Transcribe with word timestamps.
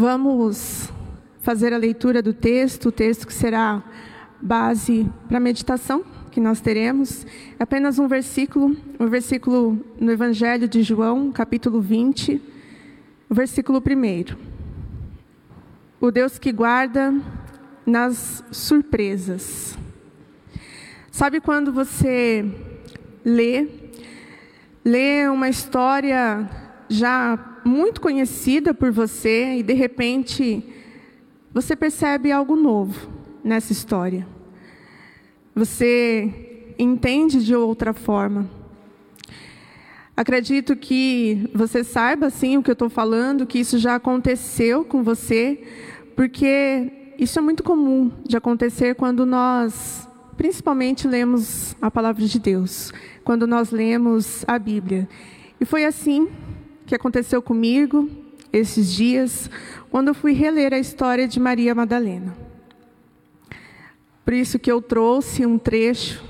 Vamos 0.00 0.90
fazer 1.42 1.74
a 1.74 1.76
leitura 1.76 2.22
do 2.22 2.32
texto, 2.32 2.88
o 2.88 2.90
texto 2.90 3.26
que 3.26 3.34
será 3.34 3.84
base 4.40 5.06
para 5.28 5.36
a 5.36 5.40
meditação 5.40 6.02
que 6.30 6.40
nós 6.40 6.58
teremos. 6.58 7.26
É 7.58 7.64
apenas 7.64 7.98
um 7.98 8.08
versículo, 8.08 8.74
um 8.98 9.06
versículo 9.08 9.78
no 10.00 10.10
Evangelho 10.10 10.66
de 10.66 10.82
João, 10.82 11.30
capítulo 11.30 11.82
20, 11.82 12.40
o 13.28 13.34
versículo 13.34 13.78
1. 13.78 14.36
O 16.00 16.10
Deus 16.10 16.38
que 16.38 16.50
guarda 16.50 17.14
nas 17.84 18.42
surpresas. 18.50 19.76
Sabe 21.10 21.42
quando 21.42 21.74
você 21.74 22.42
lê, 23.22 23.68
lê 24.82 25.28
uma 25.28 25.50
história 25.50 26.48
já 26.88 27.49
muito 27.64 28.00
conhecida 28.00 28.72
por 28.72 28.90
você 28.90 29.56
e 29.58 29.62
de 29.62 29.74
repente 29.74 30.64
você 31.52 31.74
percebe 31.74 32.30
algo 32.30 32.56
novo 32.56 33.10
nessa 33.42 33.72
história. 33.72 34.26
Você 35.54 36.74
entende 36.78 37.44
de 37.44 37.54
outra 37.54 37.92
forma. 37.92 38.48
Acredito 40.16 40.76
que 40.76 41.50
você 41.54 41.82
saiba 41.82 42.30
sim 42.30 42.56
o 42.56 42.62
que 42.62 42.70
eu 42.70 42.74
estou 42.74 42.90
falando, 42.90 43.46
que 43.46 43.58
isso 43.58 43.78
já 43.78 43.94
aconteceu 43.94 44.84
com 44.84 45.02
você, 45.02 45.62
porque 46.14 47.14
isso 47.18 47.38
é 47.38 47.42
muito 47.42 47.62
comum 47.62 48.10
de 48.26 48.36
acontecer 48.36 48.94
quando 48.94 49.24
nós, 49.24 50.06
principalmente, 50.36 51.08
lemos 51.08 51.74
a 51.80 51.90
palavra 51.90 52.24
de 52.24 52.38
Deus, 52.38 52.92
quando 53.24 53.46
nós 53.46 53.70
lemos 53.70 54.44
a 54.46 54.58
Bíblia. 54.58 55.08
E 55.60 55.64
foi 55.64 55.84
assim 55.84 56.28
que 56.90 56.94
aconteceu 56.96 57.40
comigo 57.40 58.10
esses 58.52 58.92
dias, 58.92 59.48
quando 59.92 60.08
eu 60.08 60.14
fui 60.14 60.32
reler 60.32 60.74
a 60.74 60.78
história 60.80 61.28
de 61.28 61.38
Maria 61.38 61.72
Madalena. 61.72 62.36
Por 64.24 64.34
isso 64.34 64.58
que 64.58 64.72
eu 64.72 64.82
trouxe 64.82 65.46
um 65.46 65.56
trecho 65.56 66.20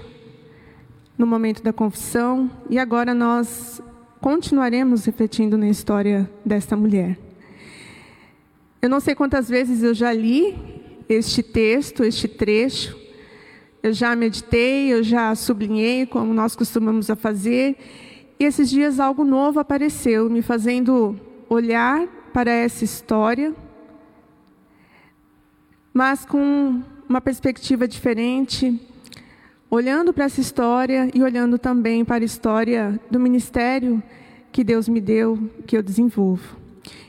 no 1.17 1.27
momento 1.27 1.63
da 1.63 1.73
confissão 1.73 2.51
e 2.69 2.79
agora 2.79 3.15
nós 3.15 3.81
continuaremos 4.21 5.07
refletindo 5.07 5.57
na 5.57 5.67
história 5.67 6.31
desta 6.45 6.77
mulher. 6.77 7.19
Eu 8.83 8.91
não 8.91 9.01
sei 9.01 9.15
quantas 9.15 9.49
vezes 9.49 9.83
eu 9.83 9.95
já 9.95 10.13
li 10.13 10.59
este 11.09 11.43
texto, 11.43 12.05
este 12.05 12.29
trecho, 12.29 12.95
eu 13.83 13.95
já 13.95 14.15
meditei, 14.15 14.93
eu 14.93 15.03
já 15.03 15.35
sublinhei, 15.35 16.05
como 16.05 16.35
nós 16.35 16.55
costumamos 16.55 17.09
a 17.09 17.17
fazer, 17.17 17.79
e 18.41 18.45
esses 18.45 18.71
dias 18.71 18.99
algo 18.99 19.23
novo 19.23 19.61
apareceu, 19.61 20.31
me 20.31 20.41
fazendo 20.41 21.15
olhar 21.47 22.07
para 22.33 22.51
essa 22.51 22.83
história, 22.83 23.55
mas 25.93 26.25
com 26.25 26.81
uma 27.07 27.21
perspectiva 27.21 27.87
diferente, 27.87 28.81
olhando 29.71 30.11
para 30.11 30.25
essa 30.25 30.41
história 30.41 31.11
e 31.13 31.23
olhando 31.23 31.59
também 31.59 32.03
para 32.03 32.25
a 32.25 32.25
história 32.25 32.99
do 33.11 33.21
ministério 33.21 34.03
que 34.51 34.65
Deus 34.65 34.89
me 34.89 35.03
deu, 35.03 35.39
que 35.67 35.77
eu 35.77 35.83
desenvolvo. 35.83 36.57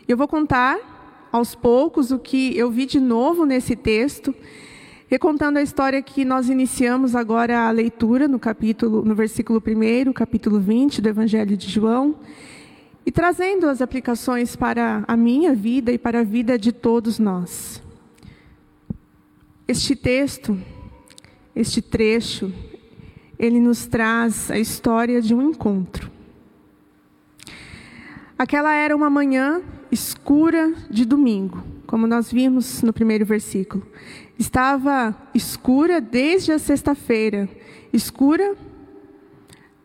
Eu 0.05 0.17
vou 0.17 0.27
contar 0.27 1.29
aos 1.31 1.55
poucos 1.55 2.11
o 2.11 2.19
que 2.19 2.57
eu 2.57 2.69
vi 2.69 2.85
de 2.85 2.99
novo 2.99 3.45
nesse 3.45 3.73
texto, 3.73 4.35
recontando 5.11 5.59
a 5.59 5.61
história 5.61 6.01
que 6.01 6.23
nós 6.23 6.47
iniciamos 6.47 7.17
agora 7.17 7.67
a 7.67 7.71
leitura 7.71 8.29
no 8.29 8.39
capítulo, 8.39 9.03
no 9.03 9.13
versículo 9.13 9.61
1, 9.61 10.13
capítulo 10.13 10.57
20 10.57 11.01
do 11.01 11.09
Evangelho 11.09 11.57
de 11.57 11.69
João, 11.69 12.15
e 13.05 13.11
trazendo 13.11 13.67
as 13.67 13.81
aplicações 13.81 14.55
para 14.55 15.03
a 15.05 15.17
minha 15.17 15.53
vida 15.53 15.91
e 15.91 15.97
para 15.97 16.21
a 16.21 16.23
vida 16.23 16.57
de 16.57 16.71
todos 16.71 17.19
nós. 17.19 17.83
Este 19.67 19.97
texto, 19.97 20.57
este 21.53 21.81
trecho, 21.81 22.49
ele 23.37 23.59
nos 23.59 23.85
traz 23.85 24.49
a 24.49 24.57
história 24.57 25.21
de 25.21 25.35
um 25.35 25.41
encontro. 25.41 26.09
Aquela 28.39 28.73
era 28.73 28.95
uma 28.95 29.09
manhã 29.09 29.61
escura 29.91 30.73
de 30.89 31.03
domingo, 31.03 31.61
como 31.85 32.07
nós 32.07 32.31
vimos 32.31 32.81
no 32.81 32.93
primeiro 32.93 33.25
versículo. 33.25 33.85
Estava 34.41 35.15
escura 35.35 36.01
desde 36.01 36.51
a 36.51 36.57
sexta-feira. 36.57 37.47
Escura 37.93 38.55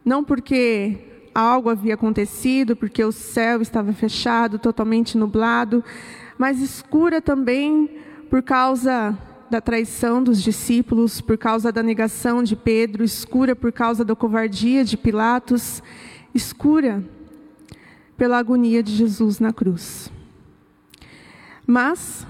não 0.02 0.24
porque 0.24 0.96
algo 1.34 1.68
havia 1.68 1.92
acontecido, 1.92 2.74
porque 2.74 3.04
o 3.04 3.12
céu 3.12 3.60
estava 3.60 3.92
fechado, 3.92 4.58
totalmente 4.58 5.18
nublado, 5.18 5.84
mas 6.38 6.58
escura 6.62 7.20
também 7.20 7.98
por 8.30 8.42
causa 8.42 9.18
da 9.50 9.60
traição 9.60 10.22
dos 10.22 10.42
discípulos, 10.42 11.20
por 11.20 11.36
causa 11.36 11.70
da 11.70 11.82
negação 11.82 12.42
de 12.42 12.56
Pedro, 12.56 13.04
escura 13.04 13.54
por 13.54 13.70
causa 13.70 14.06
da 14.06 14.16
covardia 14.16 14.82
de 14.82 14.96
Pilatos, 14.96 15.82
escura 16.34 17.04
pela 18.16 18.38
agonia 18.38 18.82
de 18.82 18.92
Jesus 18.92 19.38
na 19.38 19.52
cruz. 19.52 20.10
Mas 21.66 22.26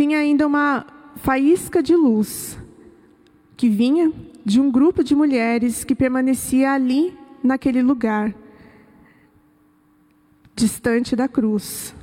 tinha 0.00 0.16
ainda 0.16 0.46
uma 0.46 0.86
faísca 1.16 1.82
de 1.82 1.94
luz 1.94 2.58
que 3.54 3.68
vinha 3.68 4.10
de 4.42 4.58
um 4.58 4.70
grupo 4.70 5.04
de 5.04 5.14
mulheres 5.14 5.84
que 5.84 5.94
permanecia 5.94 6.72
ali 6.72 7.14
naquele 7.44 7.82
lugar, 7.82 8.34
distante 10.56 11.14
da 11.14 11.28
cruz, 11.28 11.94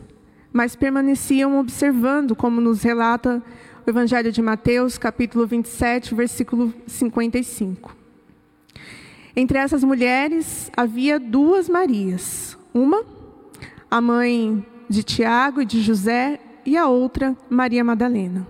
mas 0.53 0.75
permaneciam 0.75 1.59
observando, 1.59 2.36
como 2.36 2.62
nos 2.62 2.84
relata 2.84 3.41
o 3.84 3.90
Evangelho 3.90 4.31
de 4.31 4.44
Mateus, 4.44 5.00
capítulo 5.00 5.47
27, 5.47 6.13
versículo 6.13 6.72
55. 6.86 7.97
Entre 9.36 9.57
essas 9.57 9.84
mulheres 9.84 10.69
havia 10.78 11.19
duas 11.19 11.68
Marias, 11.68 12.56
uma, 12.72 13.03
a 13.90 14.00
mãe 14.00 14.63
de 14.88 15.02
Tiago 15.02 15.63
e 15.63 15.66
de 15.66 15.81
José, 15.81 16.40
e 16.67 16.75
a 16.75 16.85
outra, 16.85 17.33
Maria 17.50 17.81
Madalena. 17.81 18.45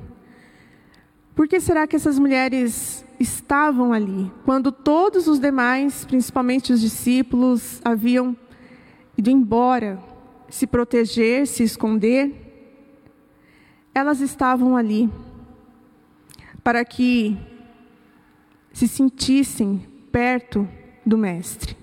Por 1.36 1.48
que 1.48 1.60
será 1.60 1.86
que 1.86 1.96
essas 1.96 2.18
mulheres 2.18 3.06
estavam 3.20 3.94
ali, 3.94 4.32
quando 4.44 4.72
todos 4.72 5.28
os 5.28 5.38
demais, 5.38 6.04
principalmente 6.04 6.74
os 6.74 6.82
discípulos, 6.82 7.80
haviam 7.86 8.36
ido 9.16 9.30
embora 9.30 10.00
se 10.50 10.66
proteger, 10.66 11.46
se 11.46 11.62
esconder, 11.62 12.34
elas 13.94 14.20
estavam 14.20 14.76
ali 14.76 15.08
para 16.64 16.84
que 16.84 17.38
se 18.74 18.88
sentissem 18.88 19.86
perto 20.12 20.68
do 21.06 21.20
Mestre, 21.20 21.77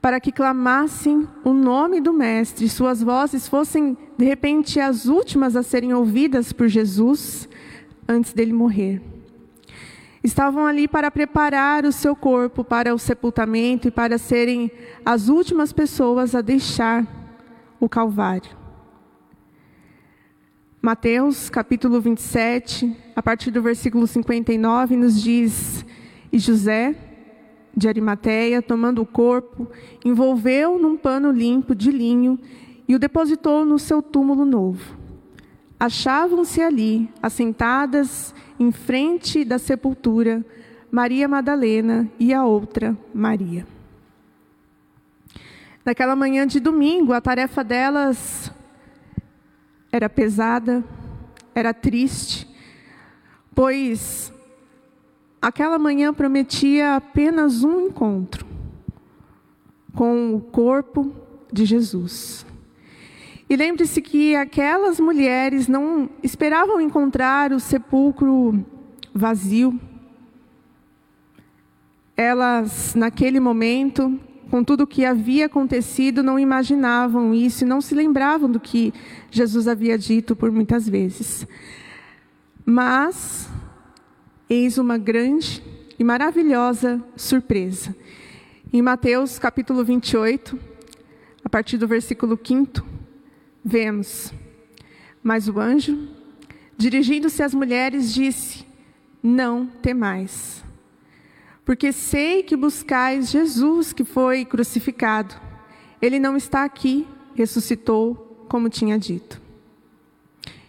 para 0.00 0.20
que 0.20 0.30
clamassem 0.30 1.26
o 1.44 1.52
nome 1.52 2.00
do 2.00 2.12
Mestre, 2.12 2.68
suas 2.68 3.02
vozes 3.02 3.48
fossem 3.48 3.96
de 4.16 4.24
repente 4.24 4.78
as 4.78 5.06
últimas 5.06 5.56
a 5.56 5.62
serem 5.62 5.92
ouvidas 5.92 6.52
por 6.52 6.68
Jesus 6.68 7.48
antes 8.06 8.32
dele 8.32 8.52
morrer. 8.52 9.02
Estavam 10.22 10.66
ali 10.66 10.86
para 10.86 11.10
preparar 11.10 11.84
o 11.84 11.92
seu 11.92 12.14
corpo 12.14 12.64
para 12.64 12.94
o 12.94 12.98
sepultamento 12.98 13.88
e 13.88 13.90
para 13.90 14.18
serem 14.18 14.70
as 15.04 15.28
últimas 15.28 15.72
pessoas 15.72 16.34
a 16.34 16.40
deixar 16.40 17.06
o 17.80 17.88
Calvário. 17.88 18.56
Mateus 20.80 21.50
capítulo 21.50 22.00
27, 22.00 22.96
a 23.14 23.22
partir 23.22 23.50
do 23.50 23.60
versículo 23.60 24.06
59, 24.06 24.96
nos 24.96 25.20
diz: 25.20 25.84
E 26.32 26.38
José 26.38 27.07
de 27.76 27.88
Arimateia, 27.88 28.60
tomando 28.60 29.02
o 29.02 29.06
corpo, 29.06 29.68
envolveu 30.04 30.78
num 30.78 30.96
pano 30.96 31.30
limpo 31.30 31.74
de 31.74 31.90
linho 31.90 32.38
e 32.86 32.94
o 32.94 32.98
depositou 32.98 33.64
no 33.64 33.78
seu 33.78 34.02
túmulo 34.02 34.44
novo. 34.44 34.96
Achavam-se 35.78 36.60
ali, 36.60 37.08
assentadas 37.22 38.34
em 38.58 38.72
frente 38.72 39.44
da 39.44 39.58
sepultura, 39.58 40.44
Maria 40.90 41.28
Madalena 41.28 42.10
e 42.18 42.34
a 42.34 42.44
outra 42.44 42.96
Maria. 43.14 43.66
Naquela 45.84 46.16
manhã 46.16 46.46
de 46.46 46.58
domingo, 46.58 47.12
a 47.12 47.20
tarefa 47.20 47.62
delas 47.62 48.52
era 49.92 50.08
pesada, 50.08 50.84
era 51.54 51.72
triste, 51.72 52.48
pois 53.54 54.32
aquela 55.40 55.78
manhã 55.78 56.12
prometia 56.12 56.96
apenas 56.96 57.62
um 57.64 57.86
encontro 57.86 58.46
com 59.94 60.34
o 60.34 60.40
corpo 60.40 61.12
de 61.52 61.64
Jesus. 61.64 62.46
E 63.50 63.56
lembre-se 63.56 64.02
que 64.02 64.36
aquelas 64.36 65.00
mulheres 65.00 65.66
não 65.66 66.10
esperavam 66.22 66.80
encontrar 66.80 67.50
o 67.52 67.58
sepulcro 67.58 68.64
vazio. 69.14 69.80
Elas, 72.14 72.94
naquele 72.94 73.40
momento, 73.40 74.20
com 74.50 74.62
tudo 74.62 74.82
o 74.82 74.86
que 74.86 75.04
havia 75.04 75.46
acontecido, 75.46 76.22
não 76.22 76.38
imaginavam 76.38 77.32
isso 77.32 77.64
e 77.64 77.66
não 77.66 77.80
se 77.80 77.94
lembravam 77.94 78.50
do 78.50 78.60
que 78.60 78.92
Jesus 79.30 79.66
havia 79.66 79.96
dito 79.96 80.36
por 80.36 80.50
muitas 80.50 80.88
vezes. 80.88 81.46
Mas, 82.66 83.48
eis 84.48 84.78
uma 84.78 84.98
grande 84.98 85.62
e 85.98 86.04
maravilhosa 86.04 87.02
surpresa. 87.16 87.94
Em 88.72 88.82
Mateus 88.82 89.38
capítulo 89.38 89.84
28, 89.84 90.58
a 91.44 91.48
partir 91.48 91.76
do 91.78 91.88
versículo 91.88 92.38
5, 92.42 92.84
vemos: 93.64 94.32
Mas 95.22 95.48
o 95.48 95.58
anjo, 95.58 96.08
dirigindo-se 96.76 97.42
às 97.42 97.54
mulheres, 97.54 98.12
disse: 98.12 98.66
Não 99.22 99.66
temais 99.66 100.58
porque 101.68 101.92
sei 101.92 102.42
que 102.42 102.56
buscais 102.56 103.28
Jesus 103.28 103.92
que 103.92 104.02
foi 104.02 104.42
crucificado. 104.42 105.34
Ele 106.00 106.18
não 106.18 106.34
está 106.34 106.64
aqui, 106.64 107.06
ressuscitou, 107.34 108.46
como 108.48 108.70
tinha 108.70 108.98
dito. 108.98 109.38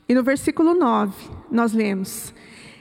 E 0.09 0.13
no 0.13 0.21
versículo 0.21 0.73
9, 0.73 1.13
nós 1.49 1.71
lemos: 1.71 2.33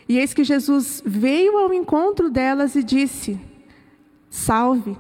E 0.08 0.16
eis 0.18 0.32
que 0.32 0.42
Jesus 0.42 1.02
veio 1.04 1.58
ao 1.58 1.72
encontro 1.72 2.30
delas 2.30 2.74
e 2.74 2.82
disse: 2.82 3.38
Salve. 4.30 4.96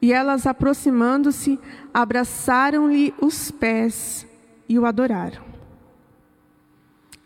E 0.00 0.12
elas, 0.12 0.46
aproximando-se, 0.46 1.58
abraçaram-lhe 1.92 3.14
os 3.20 3.50
pés 3.50 4.26
e 4.68 4.78
o 4.78 4.86
adoraram. 4.86 5.42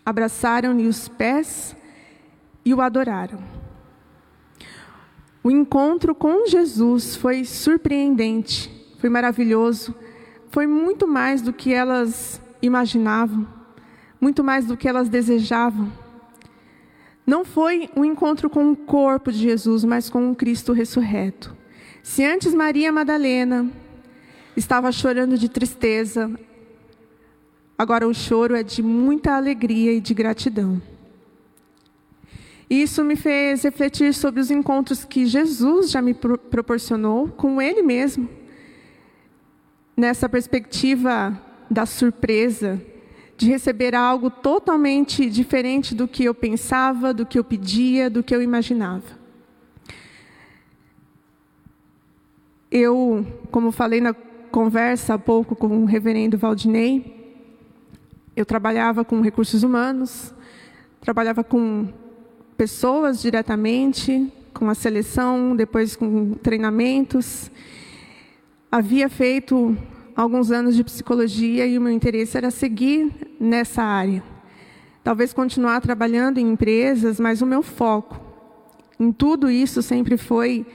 Abraçaram-lhe 0.05 0.87
os 0.87 1.09
pés 1.09 1.77
e 2.65 2.73
o 2.73 2.81
adoraram. 2.81 3.39
O 5.43 5.51
encontro 5.51 6.15
com 6.15 6.47
Jesus 6.47 7.17
foi 7.17 7.45
surpreendente, 7.45 8.71
foi 8.99 9.09
maravilhoso, 9.09 9.95
foi 10.51 10.67
muito 10.67 11.07
mais 11.07 11.41
do 11.41 11.53
que 11.53 11.73
elas 11.73 12.41
imaginavam, 12.61 13.47
muito 14.21 14.45
mais 14.45 14.67
do 14.67 14.77
que 14.77 14.89
elas 14.89 15.09
desejavam. 15.09 15.91
Não 17.27 17.45
foi 17.45 17.89
um 17.97 18.05
encontro 18.05 18.51
com 18.51 18.73
o 18.73 18.77
corpo 18.77 19.31
de 19.31 19.39
Jesus, 19.39 19.85
mas 19.85 20.11
com 20.11 20.31
o 20.31 20.35
Cristo 20.35 20.73
ressurreto. 20.73 21.57
Se 22.03 22.25
antes 22.25 22.55
Maria 22.55 22.91
Madalena 22.91 23.71
estava 24.57 24.91
chorando 24.91 25.39
de 25.39 25.49
tristeza, 25.49 26.31
agora 27.79 28.09
o 28.09 28.15
choro 28.15 28.55
é 28.55 28.63
de 28.63 28.83
muita 28.83 29.37
alegria 29.37 29.93
e 29.93 30.01
de 30.01 30.15
gratidão. 30.15 30.81
Isso 32.69 33.05
me 33.05 33.17
fez 33.17 33.65
refletir 33.65 34.15
sobre 34.15 34.41
os 34.41 34.51
encontros 34.51 35.05
que 35.05 35.27
Jesus 35.27 35.91
já 35.91 36.01
me 36.01 36.15
proporcionou 36.15 37.29
com 37.29 37.61
Ele 37.61 37.83
mesmo. 37.83 38.29
Nessa 39.97 40.29
perspectiva 40.29 41.37
da 41.69 41.85
surpresa, 41.85 42.81
de 43.41 43.49
receber 43.49 43.95
algo 43.95 44.29
totalmente 44.29 45.31
diferente 45.31 45.95
do 45.95 46.07
que 46.07 46.25
eu 46.25 46.35
pensava, 46.35 47.15
do 47.15 47.25
que 47.25 47.39
eu 47.39 47.43
pedia, 47.43 48.11
do 48.11 48.23
que 48.23 48.35
eu 48.35 48.43
imaginava. 48.43 49.19
Eu, 52.71 53.27
como 53.51 53.73
falei 53.73 53.99
na 53.99 54.13
conversa 54.13 55.15
há 55.15 55.19
pouco 55.19 55.57
com 55.57 55.69
o 55.69 55.85
reverendo 55.87 56.37
Valdinei, 56.37 57.41
eu 58.37 58.45
trabalhava 58.45 59.07
com 59.07 59.23
recursos 59.23 59.63
humanos, 59.63 60.35
trabalhava 61.01 61.43
com 61.43 61.89
pessoas 62.59 63.23
diretamente, 63.23 64.31
com 64.53 64.69
a 64.69 64.75
seleção, 64.75 65.57
depois 65.57 65.97
com 65.97 66.35
treinamentos. 66.35 67.51
Havia 68.71 69.09
feito 69.09 69.75
alguns 70.15 70.51
anos 70.51 70.77
de 70.77 70.85
psicologia 70.85 71.67
e 71.67 71.79
o 71.79 71.81
meu 71.81 71.91
interesse 71.91 72.37
era 72.37 72.51
seguir 72.51 73.30
nessa 73.41 73.83
área. 73.83 74.23
Talvez 75.03 75.33
continuar 75.33 75.81
trabalhando 75.81 76.39
em 76.39 76.53
empresas, 76.53 77.19
mas 77.19 77.41
o 77.41 77.47
meu 77.47 77.63
foco 77.63 78.31
em 79.01 79.11
tudo 79.11 79.51
isso 79.51 79.83
sempre 79.83 80.19
foi 80.19 80.67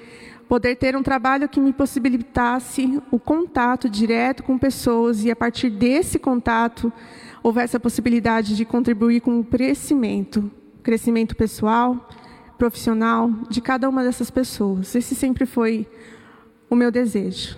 poder 0.49 0.75
ter 0.75 0.95
um 0.95 1.03
trabalho 1.03 1.47
que 1.47 1.59
me 1.59 1.71
possibilitasse 1.71 2.99
o 3.11 3.19
contato 3.19 3.87
direto 3.87 4.41
com 4.41 4.57
pessoas 4.57 5.23
e 5.23 5.29
a 5.29 5.35
partir 5.35 5.69
desse 5.69 6.17
contato 6.17 6.91
houvesse 7.43 7.77
a 7.77 7.79
possibilidade 7.79 8.55
de 8.55 8.65
contribuir 8.65 9.21
com 9.21 9.39
o 9.39 9.43
crescimento 9.43 10.51
crescimento 10.81 11.35
pessoal, 11.35 12.07
profissional 12.59 13.31
de 13.49 13.59
cada 13.59 13.89
uma 13.89 14.03
dessas 14.03 14.29
pessoas. 14.29 14.93
Esse 14.93 15.15
sempre 15.15 15.47
foi 15.47 15.87
o 16.69 16.75
meu 16.75 16.91
desejo. 16.91 17.57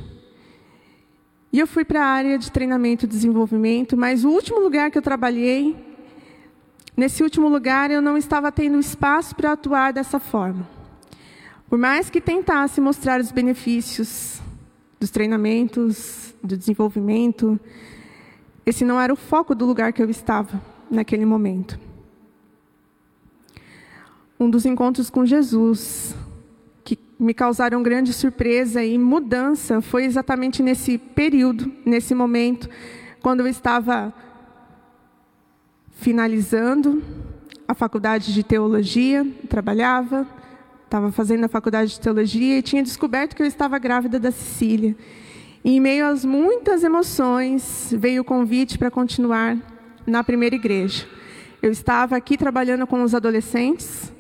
E 1.51 1.59
eu 1.59 1.67
fui 1.67 1.85
para 1.85 2.03
a 2.03 2.05
área 2.05 2.38
de 2.38 2.51
treinamento 2.51 3.05
e 3.05 3.07
desenvolvimento, 3.07 3.95
mas 3.95 4.25
o 4.25 4.29
último 4.29 4.59
lugar 4.59 4.91
que 4.91 4.97
eu 4.97 5.01
trabalhei, 5.01 5.75
nesse 6.95 7.23
último 7.23 7.47
lugar 7.47 7.89
eu 7.89 8.01
não 8.01 8.17
estava 8.17 8.51
tendo 8.51 8.79
espaço 8.79 9.35
para 9.35 9.53
atuar 9.53 9.94
dessa 9.94 10.19
forma. 10.19 10.67
Por 11.69 11.77
mais 11.77 12.09
que 12.09 12.21
tentasse 12.21 12.79
mostrar 12.79 13.19
os 13.19 13.31
benefícios 13.31 14.41
dos 14.99 15.09
treinamentos, 15.09 16.33
do 16.44 16.57
desenvolvimento, 16.57 17.59
esse 18.65 18.83
não 18.85 19.00
era 19.00 19.11
o 19.13 19.17
foco 19.17 19.55
do 19.55 19.65
lugar 19.65 19.93
que 19.93 20.01
eu 20.01 20.09
estava 20.09 20.61
naquele 20.89 21.25
momento 21.25 21.88
um 24.39 24.50
dos 24.50 24.65
encontros 24.65 25.09
com 25.09 25.25
Jesus 25.25 26.15
me 27.19 27.33
causaram 27.33 27.81
grande 27.81 28.13
surpresa 28.13 28.83
e 28.83 28.97
mudança 28.97 29.81
foi 29.81 30.05
exatamente 30.05 30.61
nesse 30.61 30.97
período, 30.97 31.71
nesse 31.85 32.13
momento, 32.13 32.69
quando 33.21 33.39
eu 33.39 33.47
estava 33.47 34.13
finalizando 35.91 37.01
a 37.67 37.73
faculdade 37.73 38.33
de 38.33 38.43
teologia, 38.43 39.25
trabalhava, 39.49 40.27
estava 40.85 41.11
fazendo 41.11 41.43
a 41.43 41.49
faculdade 41.49 41.91
de 41.91 41.99
teologia 41.99 42.57
e 42.57 42.61
tinha 42.61 42.83
descoberto 42.83 43.35
que 43.35 43.41
eu 43.41 43.47
estava 43.47 43.77
grávida 43.77 44.19
da 44.19 44.31
Cecília. 44.31 44.95
E 45.63 45.75
em 45.75 45.79
meio 45.81 46.05
às 46.05 46.23
muitas 46.23 46.83
emoções, 46.83 47.93
veio 47.97 48.21
o 48.21 48.25
convite 48.25 48.77
para 48.77 48.89
continuar 48.89 49.57
na 50.05 50.23
primeira 50.23 50.55
igreja. 50.55 51.05
Eu 51.61 51.71
estava 51.71 52.15
aqui 52.15 52.37
trabalhando 52.37 52.87
com 52.87 53.03
os 53.03 53.13
adolescentes, 53.13 54.13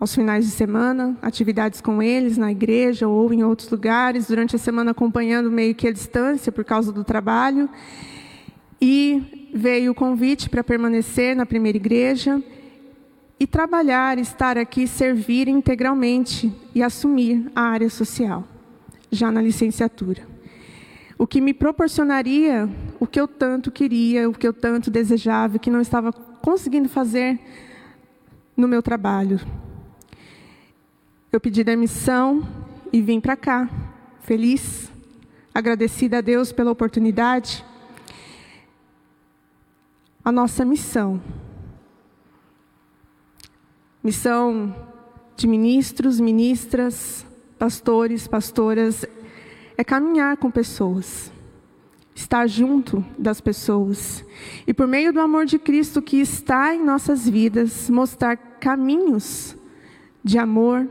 aos 0.00 0.14
finais 0.14 0.44
de 0.44 0.52
semana, 0.52 1.16
atividades 1.20 1.80
com 1.80 2.00
eles 2.00 2.38
na 2.38 2.52
igreja 2.52 3.08
ou 3.08 3.32
em 3.32 3.42
outros 3.42 3.68
lugares, 3.68 4.28
durante 4.28 4.54
a 4.54 4.58
semana 4.58 4.92
acompanhando 4.92 5.50
meio 5.50 5.74
que 5.74 5.88
a 5.88 5.92
distância 5.92 6.52
por 6.52 6.64
causa 6.64 6.92
do 6.92 7.02
trabalho. 7.02 7.68
E 8.80 9.50
veio 9.52 9.90
o 9.90 9.94
convite 9.94 10.48
para 10.48 10.62
permanecer 10.62 11.34
na 11.34 11.44
primeira 11.44 11.76
igreja 11.76 12.40
e 13.40 13.46
trabalhar, 13.46 14.18
estar 14.18 14.56
aqui, 14.56 14.86
servir 14.86 15.48
integralmente 15.48 16.52
e 16.74 16.82
assumir 16.82 17.50
a 17.54 17.62
área 17.62 17.90
social, 17.90 18.44
já 19.10 19.32
na 19.32 19.42
licenciatura. 19.42 20.22
O 21.16 21.26
que 21.26 21.40
me 21.40 21.52
proporcionaria 21.52 22.68
o 23.00 23.06
que 23.06 23.20
eu 23.20 23.26
tanto 23.26 23.72
queria, 23.72 24.28
o 24.28 24.32
que 24.32 24.46
eu 24.46 24.52
tanto 24.52 24.90
desejava, 24.90 25.58
que 25.58 25.70
não 25.70 25.80
estava 25.80 26.12
conseguindo 26.12 26.88
fazer 26.88 27.38
no 28.56 28.68
meu 28.68 28.82
trabalho, 28.82 29.40
eu 31.30 31.38
pedi 31.38 31.62
demissão 31.62 32.46
e 32.90 33.02
vim 33.02 33.20
para 33.20 33.36
cá, 33.36 33.68
feliz, 34.20 34.90
agradecida 35.54 36.18
a 36.18 36.20
Deus 36.22 36.52
pela 36.52 36.70
oportunidade. 36.70 37.64
A 40.24 40.32
nossa 40.32 40.64
missão, 40.64 41.20
missão 44.02 44.74
de 45.36 45.46
ministros, 45.46 46.18
ministras, 46.18 47.26
pastores, 47.58 48.26
pastoras, 48.26 49.04
é 49.76 49.84
caminhar 49.84 50.38
com 50.38 50.50
pessoas, 50.50 51.30
estar 52.14 52.46
junto 52.46 53.04
das 53.18 53.40
pessoas 53.40 54.24
e, 54.66 54.72
por 54.72 54.86
meio 54.86 55.12
do 55.12 55.20
amor 55.20 55.44
de 55.44 55.58
Cristo 55.58 56.00
que 56.00 56.16
está 56.16 56.74
em 56.74 56.82
nossas 56.82 57.28
vidas, 57.28 57.90
mostrar 57.90 58.36
caminhos 58.36 59.54
de 60.24 60.38
amor, 60.38 60.88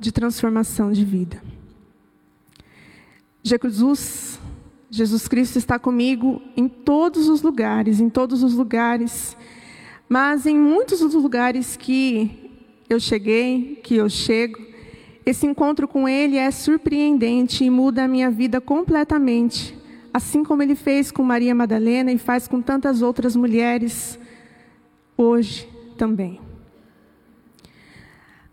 de 0.00 0.10
transformação 0.10 0.90
de 0.90 1.04
vida. 1.04 1.42
Jesus, 3.42 4.40
Jesus 4.90 5.28
Cristo 5.28 5.56
está 5.56 5.78
comigo 5.78 6.40
em 6.56 6.66
todos 6.68 7.28
os 7.28 7.42
lugares, 7.42 8.00
em 8.00 8.08
todos 8.08 8.42
os 8.42 8.54
lugares, 8.54 9.36
mas 10.08 10.46
em 10.46 10.58
muitos 10.58 11.00
dos 11.00 11.14
lugares 11.14 11.76
que 11.76 12.50
eu 12.88 12.98
cheguei, 12.98 13.78
que 13.84 13.94
eu 13.96 14.08
chego, 14.08 14.58
esse 15.24 15.46
encontro 15.46 15.86
com 15.86 16.08
Ele 16.08 16.36
é 16.36 16.50
surpreendente 16.50 17.62
e 17.62 17.70
muda 17.70 18.04
a 18.04 18.08
minha 18.08 18.30
vida 18.30 18.60
completamente, 18.60 19.76
assim 20.12 20.42
como 20.42 20.62
Ele 20.62 20.74
fez 20.74 21.12
com 21.12 21.22
Maria 21.22 21.54
Madalena 21.54 22.10
e 22.10 22.18
faz 22.18 22.48
com 22.48 22.60
tantas 22.60 23.02
outras 23.02 23.36
mulheres 23.36 24.18
hoje 25.16 25.68
também. 25.96 26.49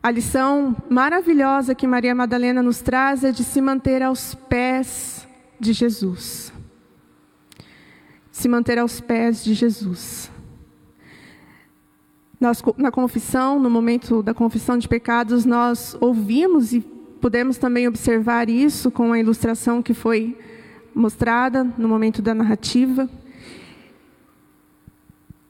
A 0.01 0.11
lição 0.11 0.75
maravilhosa 0.89 1.73
que 1.73 1.87
Maria 1.87 2.13
Madalena 2.13 2.61
nos 2.61 2.81
traz 2.81 3.23
é 3.23 3.31
de 3.31 3.43
se 3.43 3.59
manter 3.59 4.03
aos 4.03 4.35
pés 4.35 5.27
de 5.59 5.73
Jesus. 5.73 6.53
Se 8.31 8.47
manter 8.47 8.77
aos 8.77 9.01
pés 9.01 9.43
de 9.43 9.53
Jesus. 9.53 10.31
Nós, 12.39 12.61
na 12.77 12.91
confissão, 12.91 13.59
no 13.59 13.69
momento 13.69 14.21
da 14.21 14.33
confissão 14.33 14.77
de 14.77 14.87
pecados, 14.87 15.43
nós 15.43 15.97
ouvimos 15.99 16.71
e 16.71 16.81
pudemos 17.19 17.57
também 17.57 17.87
observar 17.87 18.47
isso 18.47 18.91
com 18.91 19.11
a 19.11 19.19
ilustração 19.19 19.81
que 19.81 19.95
foi 19.95 20.37
mostrada 20.93 21.63
no 21.75 21.89
momento 21.89 22.21
da 22.21 22.35
narrativa. 22.35 23.09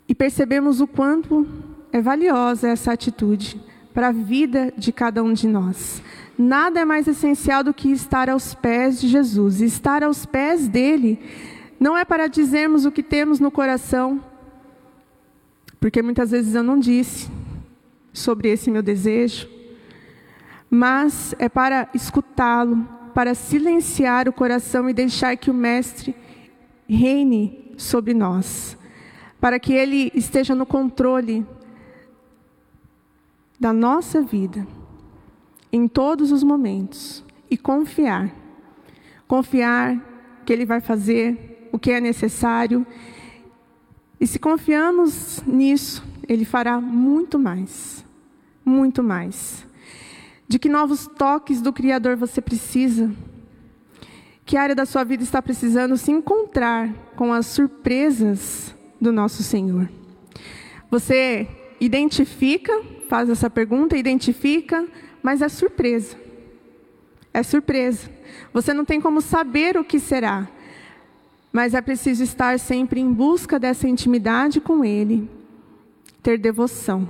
E 0.08 0.16
percebemos 0.16 0.80
o 0.80 0.88
quanto 0.88 1.46
é 1.92 2.01
valiosa 2.01 2.70
essa 2.70 2.94
atitude 2.94 3.62
para 3.98 4.10
a 4.10 4.12
vida 4.12 4.72
de 4.77 4.92
cada 4.92 5.24
um 5.24 5.34
de 5.34 5.48
nós. 5.48 6.04
Nada 6.38 6.82
é 6.82 6.86
mais 6.86 7.08
essencial 7.08 7.63
do 7.63 7.74
que 7.74 7.92
estar 7.92 8.30
aos 8.30 8.54
pés 8.54 9.01
de 9.01 9.08
Jesus. 9.08 9.60
estar 9.60 10.04
aos 10.04 10.24
pés 10.24 10.68
dele 10.68 11.20
não 11.80 11.98
é 11.98 12.06
para 12.06 12.27
dizermos 12.27 12.86
o 12.86 12.92
que 12.92 13.01
temos 13.01 13.39
no 13.39 13.50
coração, 13.50 14.24
porque 15.80 16.04
muitas 16.04 16.30
vezes 16.30 16.54
eu 16.54 16.62
não 16.62 16.77
disse 16.77 17.27
sobre 18.13 18.50
esse 18.50 18.70
meu 18.70 18.84
desejo, 18.84 19.50
mas 20.70 21.34
é 21.39 21.50
para 21.50 21.89
escutá-lo, 21.92 22.88
para 23.16 23.34
silenciar 23.34 24.30
o 24.30 24.32
coração 24.32 24.88
e 24.88 24.94
deixar 24.94 25.36
que 25.38 25.50
o 25.50 25.56
Mestre 25.56 26.16
reine 26.88 27.74
sobre 27.75 28.13
nós, 28.13 28.77
para 29.42 29.60
que 29.60 29.74
ele 29.74 30.12
esteja 30.13 30.54
no 30.54 30.68
controle 30.68 31.44
da 33.60 33.74
nossa 33.74 34.22
vida, 34.22 34.68
em 35.72 35.88
todos 35.88 36.32
os 36.32 36.44
momentos, 36.44 37.24
e 37.50 37.58
confiar. 37.58 38.32
Confiar 39.28 40.00
que 40.46 40.54
Ele 40.54 40.66
vai 40.66 40.80
fazer 40.80 41.70
o 41.72 41.80
que 41.80 41.92
é 41.92 42.00
necessário. 42.00 42.86
E 44.20 44.28
se 44.28 44.40
confiamos 44.40 45.42
nisso, 45.46 46.04
Ele 46.28 46.46
fará 46.46 46.80
muito 46.80 47.38
mais. 47.40 48.06
Muito 48.64 49.04
mais. 49.04 49.66
De 50.48 50.58
que 50.60 50.70
novos 50.70 51.08
toques 51.08 51.62
do 51.62 51.74
Criador 51.74 52.16
você 52.16 52.42
precisa? 52.42 53.12
Que 54.46 54.56
área 54.56 54.74
da 54.74 54.86
sua 54.86 55.04
vida 55.04 55.24
está 55.24 55.42
precisando 55.42 55.98
se 55.98 56.10
encontrar 56.12 56.90
com 57.18 57.34
as 57.34 57.48
surpresas 57.48 58.74
do 59.00 59.12
nosso 59.12 59.44
Senhor? 59.44 59.90
Você 60.90 61.48
identifica 61.79 62.74
faz 63.07 63.29
essa 63.29 63.50
pergunta, 63.50 63.98
identifica, 63.98 64.86
mas 65.24 65.41
é 65.41 65.50
surpresa. 65.50 66.15
É 67.34 67.41
surpresa. 67.41 68.10
Você 68.53 68.74
não 68.74 68.86
tem 68.86 69.00
como 69.01 69.22
saber 69.22 69.77
o 69.77 69.84
que 69.84 70.00
será, 70.00 70.48
mas 71.51 71.74
é 71.74 71.81
preciso 71.81 72.24
estar 72.24 72.60
sempre 72.60 73.00
em 73.00 73.12
busca 73.12 73.60
dessa 73.60 73.88
intimidade 73.88 74.60
com 74.60 74.84
Ele, 74.84 75.29
ter 76.22 76.38
devoção. 76.38 77.07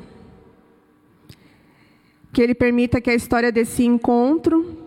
Que 2.31 2.41
Ele 2.41 2.53
permita 2.53 3.01
que 3.01 3.09
a 3.09 3.15
história 3.15 3.51
desse 3.51 3.83
encontro 3.83 4.77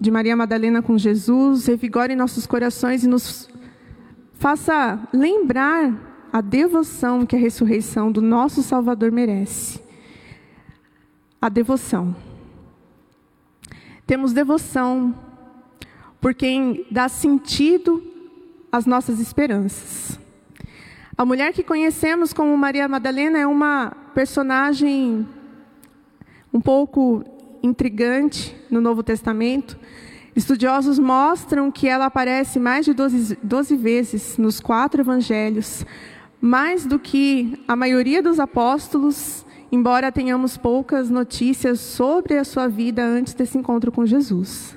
de 0.00 0.10
Maria 0.10 0.36
Madalena 0.36 0.82
com 0.82 0.96
Jesus 0.96 1.66
revigore 1.66 2.14
nossos 2.14 2.46
corações 2.46 3.04
e 3.04 3.08
nos 3.08 3.48
faça 4.34 4.98
lembrar 5.12 6.11
a 6.32 6.40
devoção 6.40 7.26
que 7.26 7.36
a 7.36 7.38
ressurreição 7.38 8.10
do 8.10 8.22
nosso 8.22 8.62
Salvador 8.62 9.12
merece 9.12 9.80
a 11.40 11.48
devoção. 11.48 12.16
Temos 14.06 14.32
devoção 14.32 15.14
por 16.20 16.34
quem 16.34 16.86
dá 16.90 17.08
sentido 17.08 18.02
às 18.70 18.86
nossas 18.86 19.20
esperanças. 19.20 20.18
A 21.18 21.24
mulher 21.24 21.52
que 21.52 21.62
conhecemos 21.62 22.32
como 22.32 22.56
Maria 22.56 22.88
Madalena 22.88 23.38
é 23.38 23.46
uma 23.46 23.90
personagem 24.14 25.28
um 26.52 26.60
pouco 26.60 27.24
intrigante 27.62 28.56
no 28.70 28.80
Novo 28.80 29.02
Testamento. 29.02 29.78
Estudiosos 30.34 30.98
mostram 30.98 31.70
que 31.70 31.86
ela 31.86 32.06
aparece 32.06 32.58
mais 32.58 32.86
de 32.86 32.94
12, 32.94 33.38
12 33.42 33.76
vezes 33.76 34.38
nos 34.38 34.60
quatro 34.60 35.02
evangelhos, 35.02 35.84
mais 36.42 36.84
do 36.84 36.98
que 36.98 37.56
a 37.66 37.76
maioria 37.76 38.20
dos 38.20 38.40
apóstolos 38.40 39.46
embora 39.72 40.12
tenhamos 40.12 40.58
poucas 40.58 41.08
notícias 41.08 41.80
sobre 41.80 42.36
a 42.36 42.44
sua 42.44 42.68
vida 42.68 43.02
antes 43.02 43.32
desse 43.32 43.56
encontro 43.56 43.90
com 43.90 44.04
Jesus. 44.04 44.76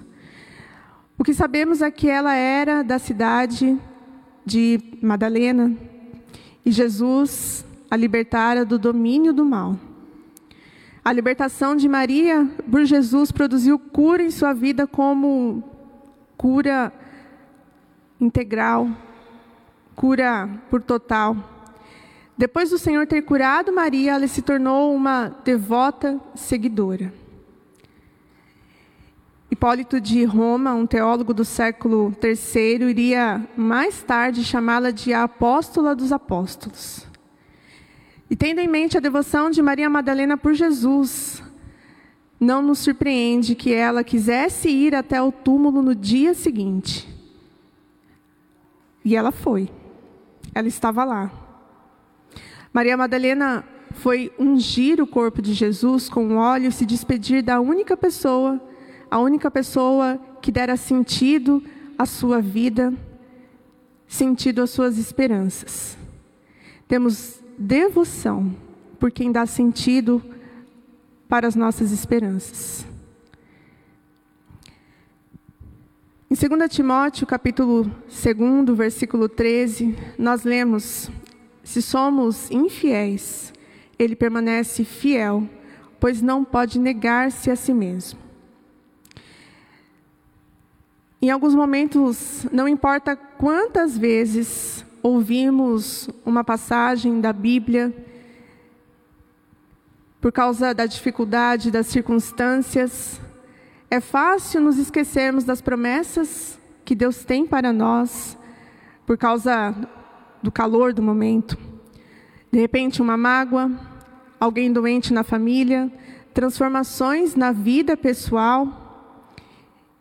O 1.17 1.23
que 1.23 1.33
sabemos 1.33 1.81
é 1.81 1.91
que 1.91 2.09
ela 2.09 2.33
era 2.33 2.81
da 2.81 2.97
cidade 2.97 3.77
de 4.45 4.79
Madalena 5.01 5.75
e 6.65 6.71
Jesus 6.71 7.65
a 7.91 7.97
libertara 7.97 8.63
do 8.63 8.79
domínio 8.79 9.33
do 9.33 9.43
mal. 9.43 9.77
A 11.03 11.11
libertação 11.11 11.75
de 11.75 11.89
Maria 11.89 12.49
por 12.71 12.85
Jesus 12.85 13.31
produziu 13.31 13.77
cura 13.77 14.23
em 14.23 14.31
sua 14.31 14.53
vida 14.53 14.87
como 14.87 15.61
cura 16.37 16.91
integral, 18.19 18.89
cura 19.93 20.49
por 20.69 20.81
total. 20.81 21.54
Depois 22.37 22.69
do 22.69 22.77
Senhor 22.77 23.07
ter 23.07 23.21
curado 23.21 23.71
Maria, 23.71 24.13
ela 24.13 24.27
se 24.27 24.41
tornou 24.41 24.93
uma 24.93 25.29
devota 25.43 26.19
seguidora. 26.35 27.13
Hipólito 29.49 30.01
de 30.01 30.25
Roma, 30.25 30.73
um 30.73 30.85
teólogo 30.85 31.33
do 31.33 31.45
século 31.45 32.13
III, 32.21 32.89
iria 32.89 33.47
mais 33.55 34.03
tarde 34.03 34.43
chamá-la 34.43 34.91
de 34.91 35.13
a 35.13 35.23
apóstola 35.23 35.95
dos 35.95 36.11
apóstolos. 36.11 37.07
E 38.29 38.35
tendo 38.35 38.59
em 38.59 38.67
mente 38.67 38.97
a 38.97 38.99
devoção 38.99 39.49
de 39.49 39.61
Maria 39.61 39.89
Madalena 39.89 40.35
por 40.35 40.53
Jesus, 40.53 41.41
não 42.37 42.61
nos 42.61 42.79
surpreende 42.79 43.55
que 43.55 43.73
ela 43.73 44.03
quisesse 44.03 44.67
ir 44.67 44.93
até 44.93 45.21
o 45.21 45.31
túmulo 45.31 45.81
no 45.81 45.95
dia 45.95 46.33
seguinte. 46.33 47.07
E 49.05 49.15
ela 49.15 49.31
foi. 49.31 49.69
Ela 50.53 50.67
estava 50.67 51.05
lá. 51.05 51.44
Maria 52.75 52.97
Madalena 52.97 53.63
foi 53.93 54.33
ungir 54.37 55.01
o 55.01 55.07
corpo 55.07 55.41
de 55.41 55.53
Jesus 55.53 56.09
com 56.09 56.35
óleo 56.35 56.67
e 56.67 56.71
se 56.73 56.85
despedir 56.85 57.41
da 57.41 57.61
única 57.61 57.95
pessoa, 57.95 58.61
a 59.09 59.17
única 59.17 59.49
pessoa 59.49 60.19
que 60.41 60.51
dera 60.51 60.75
sentido 60.75 61.63
à 61.97 62.05
sua 62.05 62.41
vida, 62.41 62.93
sentido 64.09 64.61
às 64.61 64.71
suas 64.71 64.97
esperanças. 64.97 65.97
Temos 66.85 67.41
devoção 67.57 68.53
por 68.99 69.09
quem 69.09 69.31
dá 69.31 69.45
sentido 69.45 70.21
para 71.29 71.47
as 71.47 71.55
nossas 71.55 71.93
esperanças. 71.93 72.85
Em 76.29 76.35
2 76.35 76.69
Timóteo, 76.69 77.25
capítulo 77.25 77.89
2, 78.09 78.77
versículo 78.77 79.29
13, 79.29 79.95
nós 80.19 80.43
lemos: 80.43 81.09
se 81.65 81.81
somos 81.81 82.49
infiéis, 82.51 83.51
ele 83.97 84.15
permanece 84.15 84.85
fiel, 84.85 85.49
pois 85.99 86.21
não 86.21 86.45
pode 86.45 86.77
negar-se 86.77 87.49
a 87.49 87.55
si 87.55 87.73
mesmo. 87.73 88.19
Em 91.19 91.31
alguns 91.31 91.55
momentos, 91.55 92.45
não 92.51 92.67
importa 92.67 93.15
quantas 93.15 93.97
vezes 93.97 94.85
ouvimos 95.01 96.07
uma 96.23 96.43
passagem 96.43 97.19
da 97.19 97.33
Bíblia, 97.33 97.91
por 100.21 100.31
causa 100.31 100.71
da 100.71 100.85
dificuldade 100.85 101.71
das 101.71 101.87
circunstâncias, 101.87 103.19
é 103.89 103.99
fácil 103.99 104.61
nos 104.61 104.77
esquecermos 104.77 105.43
das 105.43 105.61
promessas 105.61 106.59
que 106.83 106.93
Deus 106.93 107.25
tem 107.25 107.43
para 107.47 107.73
nós, 107.73 108.37
por 109.03 109.17
causa 109.17 109.75
do 110.41 110.51
calor 110.51 110.93
do 110.93 111.01
momento. 111.01 111.57
De 112.51 112.59
repente, 112.59 113.01
uma 113.01 113.17
mágoa, 113.17 113.71
alguém 114.39 114.71
doente 114.71 115.13
na 115.13 115.23
família, 115.23 115.91
transformações 116.33 117.35
na 117.35 117.51
vida 117.51 117.97
pessoal 117.97 118.85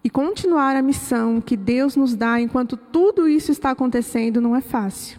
e 0.02 0.10
continuar 0.10 0.76
a 0.76 0.82
missão 0.82 1.40
que 1.40 1.56
Deus 1.56 1.96
nos 1.96 2.14
dá 2.14 2.40
enquanto 2.40 2.76
tudo 2.76 3.28
isso 3.28 3.50
está 3.50 3.70
acontecendo 3.70 4.40
não 4.40 4.54
é 4.54 4.60
fácil. 4.60 5.18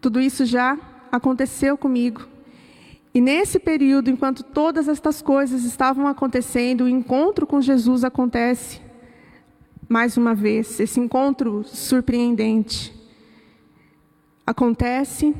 Tudo 0.00 0.20
isso 0.20 0.44
já 0.44 0.78
aconteceu 1.10 1.76
comigo. 1.76 2.26
E 3.12 3.20
nesse 3.20 3.58
período, 3.58 4.10
enquanto 4.10 4.42
todas 4.42 4.86
estas 4.86 5.20
coisas 5.20 5.64
estavam 5.64 6.06
acontecendo, 6.06 6.84
o 6.84 6.88
encontro 6.88 7.46
com 7.46 7.60
Jesus 7.60 8.04
acontece 8.04 8.80
mais 9.88 10.16
uma 10.18 10.34
vez, 10.34 10.78
esse 10.78 11.00
encontro 11.00 11.64
surpreendente 11.64 12.97
acontece 14.48 15.34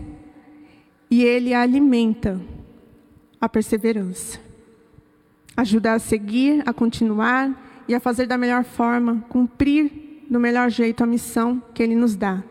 e 1.10 1.24
ele 1.24 1.54
alimenta 1.54 2.38
a 3.40 3.48
perseverança. 3.48 4.38
ajudar 5.56 5.94
a 5.94 5.98
seguir, 5.98 6.62
a 6.66 6.72
continuar 6.72 7.84
e 7.88 7.94
a 7.94 7.98
fazer 7.98 8.26
da 8.26 8.36
melhor 8.36 8.62
forma, 8.64 9.24
cumprir 9.28 10.22
do 10.30 10.38
melhor 10.38 10.70
jeito 10.70 11.02
a 11.02 11.06
missão 11.06 11.60
que 11.74 11.82
Ele 11.82 11.96
nos 11.96 12.14
dá. 12.14 12.44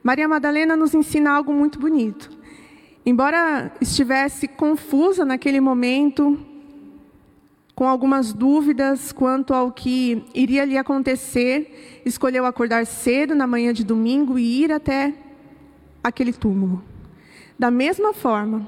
Maria 0.00 0.28
Madalena 0.28 0.76
nos 0.76 0.94
ensina 0.94 1.32
algo 1.32 1.52
muito 1.52 1.80
bonito. 1.80 2.30
Embora 3.04 3.72
estivesse 3.80 4.46
confusa 4.46 5.24
naquele 5.24 5.60
momento, 5.60 6.38
com 7.74 7.88
algumas 7.88 8.32
dúvidas 8.32 9.10
quanto 9.10 9.52
ao 9.52 9.72
que 9.72 10.22
iria 10.32 10.64
lhe 10.64 10.78
acontecer, 10.78 12.02
escolheu 12.04 12.46
acordar 12.46 12.86
cedo 12.86 13.34
na 13.34 13.46
manhã 13.46 13.72
de 13.72 13.82
domingo 13.82 14.38
e 14.38 14.62
ir 14.62 14.70
até 14.70 15.14
aquele 16.02 16.32
túmulo. 16.32 16.82
Da 17.58 17.70
mesma 17.70 18.12
forma, 18.12 18.66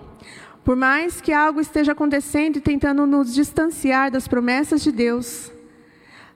por 0.64 0.76
mais 0.76 1.20
que 1.20 1.32
algo 1.32 1.60
esteja 1.60 1.92
acontecendo 1.92 2.56
e 2.56 2.60
tentando 2.60 3.06
nos 3.06 3.34
distanciar 3.34 4.10
das 4.10 4.28
promessas 4.28 4.82
de 4.82 4.92
Deus, 4.92 5.52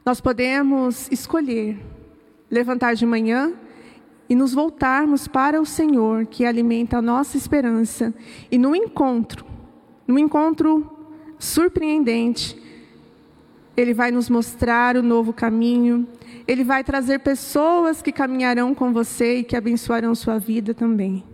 nós 0.04 0.20
podemos 0.20 1.08
escolher 1.10 1.78
levantar 2.50 2.94
de 2.94 3.04
manhã 3.04 3.52
e 4.28 4.34
nos 4.34 4.52
voltarmos 4.52 5.28
para 5.28 5.60
o 5.60 5.66
Senhor, 5.66 6.26
que 6.26 6.44
alimenta 6.44 6.98
a 6.98 7.02
nossa 7.02 7.36
esperança, 7.36 8.12
e 8.50 8.58
no 8.58 8.74
encontro, 8.74 9.44
no 10.06 10.18
encontro 10.18 10.90
surpreendente, 11.38 12.60
Ele 13.76 13.92
vai 13.92 14.11
nos 14.11 14.30
mostrar 14.30 14.97
o 14.97 15.02
novo 15.02 15.33
caminho, 15.33 16.09
Ele 16.49 16.64
vai 16.64 16.83
trazer 16.83 17.21
pessoas 17.21 18.00
que 18.00 18.11
caminharão 18.11 18.75
com 18.75 18.92
você 18.92 19.38
e 19.38 19.45
que 19.45 19.56
abençoarão 19.56 20.14
sua 20.14 20.38
vida 20.38 20.73
também. 20.73 21.25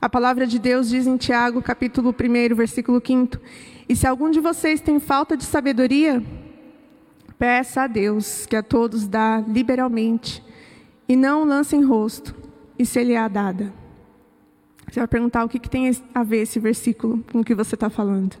A 0.00 0.08
palavra 0.08 0.46
de 0.46 0.58
Deus 0.58 0.88
diz 0.88 1.06
em 1.06 1.16
Tiago, 1.16 1.60
capítulo 1.60 2.14
1, 2.14 2.54
versículo 2.54 3.02
5: 3.04 3.38
E 3.88 3.94
se 3.94 4.06
algum 4.06 4.30
de 4.30 4.40
vocês 4.40 4.80
tem 4.80 4.98
falta 4.98 5.36
de 5.36 5.44
sabedoria, 5.44 6.22
peça 7.38 7.82
a 7.82 7.86
Deus, 7.86 8.46
que 8.46 8.56
a 8.56 8.62
todos 8.62 9.06
dá 9.06 9.42
liberalmente, 9.46 10.42
e 11.08 11.16
não 11.16 11.44
lance 11.44 11.76
em 11.76 11.84
rosto, 11.84 12.34
e 12.78 12.86
se 12.86 13.02
lhe 13.02 13.16
há 13.16 13.28
dada. 13.28 13.72
Você 14.90 15.00
vai 15.00 15.08
perguntar 15.08 15.44
o 15.44 15.48
que, 15.48 15.58
que 15.58 15.68
tem 15.68 15.90
a 16.14 16.22
ver 16.22 16.42
esse 16.42 16.58
versículo 16.58 17.24
com 17.32 17.40
o 17.40 17.44
que 17.44 17.54
você 17.54 17.74
está 17.74 17.90
falando. 17.90 18.36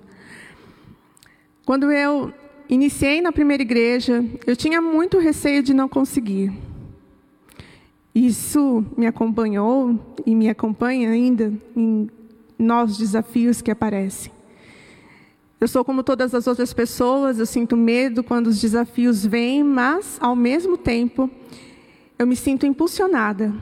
Quando 1.64 1.90
eu 1.90 2.32
iniciei 2.68 3.20
na 3.20 3.32
primeira 3.32 3.62
igreja, 3.62 4.24
eu 4.46 4.56
tinha 4.56 4.80
muito 4.80 5.18
receio 5.18 5.62
de 5.62 5.72
não 5.72 5.88
conseguir. 5.88 6.52
Isso 8.14 8.84
me 8.96 9.06
acompanhou 9.06 10.16
e 10.24 10.34
me 10.34 10.48
acompanha 10.48 11.10
ainda 11.10 11.52
em 11.76 12.08
novos 12.58 12.96
desafios 12.96 13.60
que 13.60 13.70
aparecem. 13.70 14.32
Eu 15.60 15.68
sou 15.68 15.84
como 15.84 16.02
todas 16.02 16.34
as 16.34 16.46
outras 16.46 16.72
pessoas, 16.72 17.38
eu 17.38 17.46
sinto 17.46 17.76
medo 17.76 18.22
quando 18.22 18.48
os 18.48 18.60
desafios 18.60 19.24
vêm, 19.24 19.62
mas, 19.62 20.18
ao 20.20 20.36
mesmo 20.36 20.76
tempo, 20.76 21.30
eu 22.18 22.26
me 22.26 22.36
sinto 22.36 22.66
impulsionada. 22.66 23.54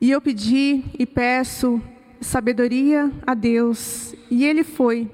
E 0.00 0.10
eu 0.10 0.20
pedi 0.20 0.84
e 0.98 1.06
peço 1.06 1.80
sabedoria 2.20 3.10
a 3.26 3.34
Deus, 3.34 4.14
e 4.30 4.44
Ele 4.44 4.62
foi, 4.62 5.10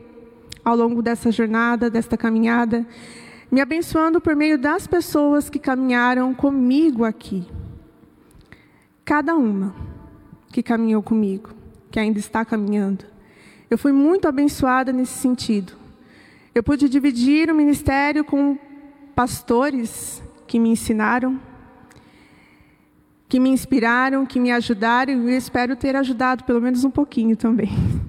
ao 0.69 0.77
longo 0.77 1.03
dessa 1.03 1.31
jornada, 1.31 1.91
desta 1.91 2.17
caminhada, 2.17 2.87
me 3.51 3.61
abençoando 3.61 4.21
por 4.21 4.37
meio 4.37 4.59
das 4.59 4.87
pessoas 4.87 5.49
que 5.49 5.59
caminharam 5.59 6.35
comigo 6.35 7.05
aqui 7.05 7.47
cada 9.09 9.35
uma 9.35 9.75
que 10.53 10.63
caminhou 10.63 11.03
comigo, 11.03 11.49
que 11.91 11.99
ainda 11.99 12.19
está 12.19 12.45
caminhando. 12.45 13.07
Eu 13.71 13.79
fui 13.79 13.91
muito 13.91 14.29
abençoada 14.29 14.93
nesse 14.93 15.15
sentido. 15.15 15.73
Eu 16.55 16.63
pude 16.63 16.91
dividir 16.91 17.51
o 17.51 17.55
ministério 17.55 18.23
com 18.23 18.59
pastores 19.15 20.23
que 20.47 20.59
me 20.59 20.69
ensinaram, 20.69 21.41
que 23.31 23.41
me 23.41 23.49
inspiraram, 23.49 24.27
que 24.27 24.39
me 24.39 24.53
ajudaram, 24.53 25.27
e 25.27 25.33
eu 25.33 25.39
espero 25.39 25.75
ter 25.75 25.97
ajudado 25.97 26.45
pelo 26.45 26.61
menos 26.61 26.85
um 26.85 26.91
pouquinho 26.91 27.35
também. 27.35 27.71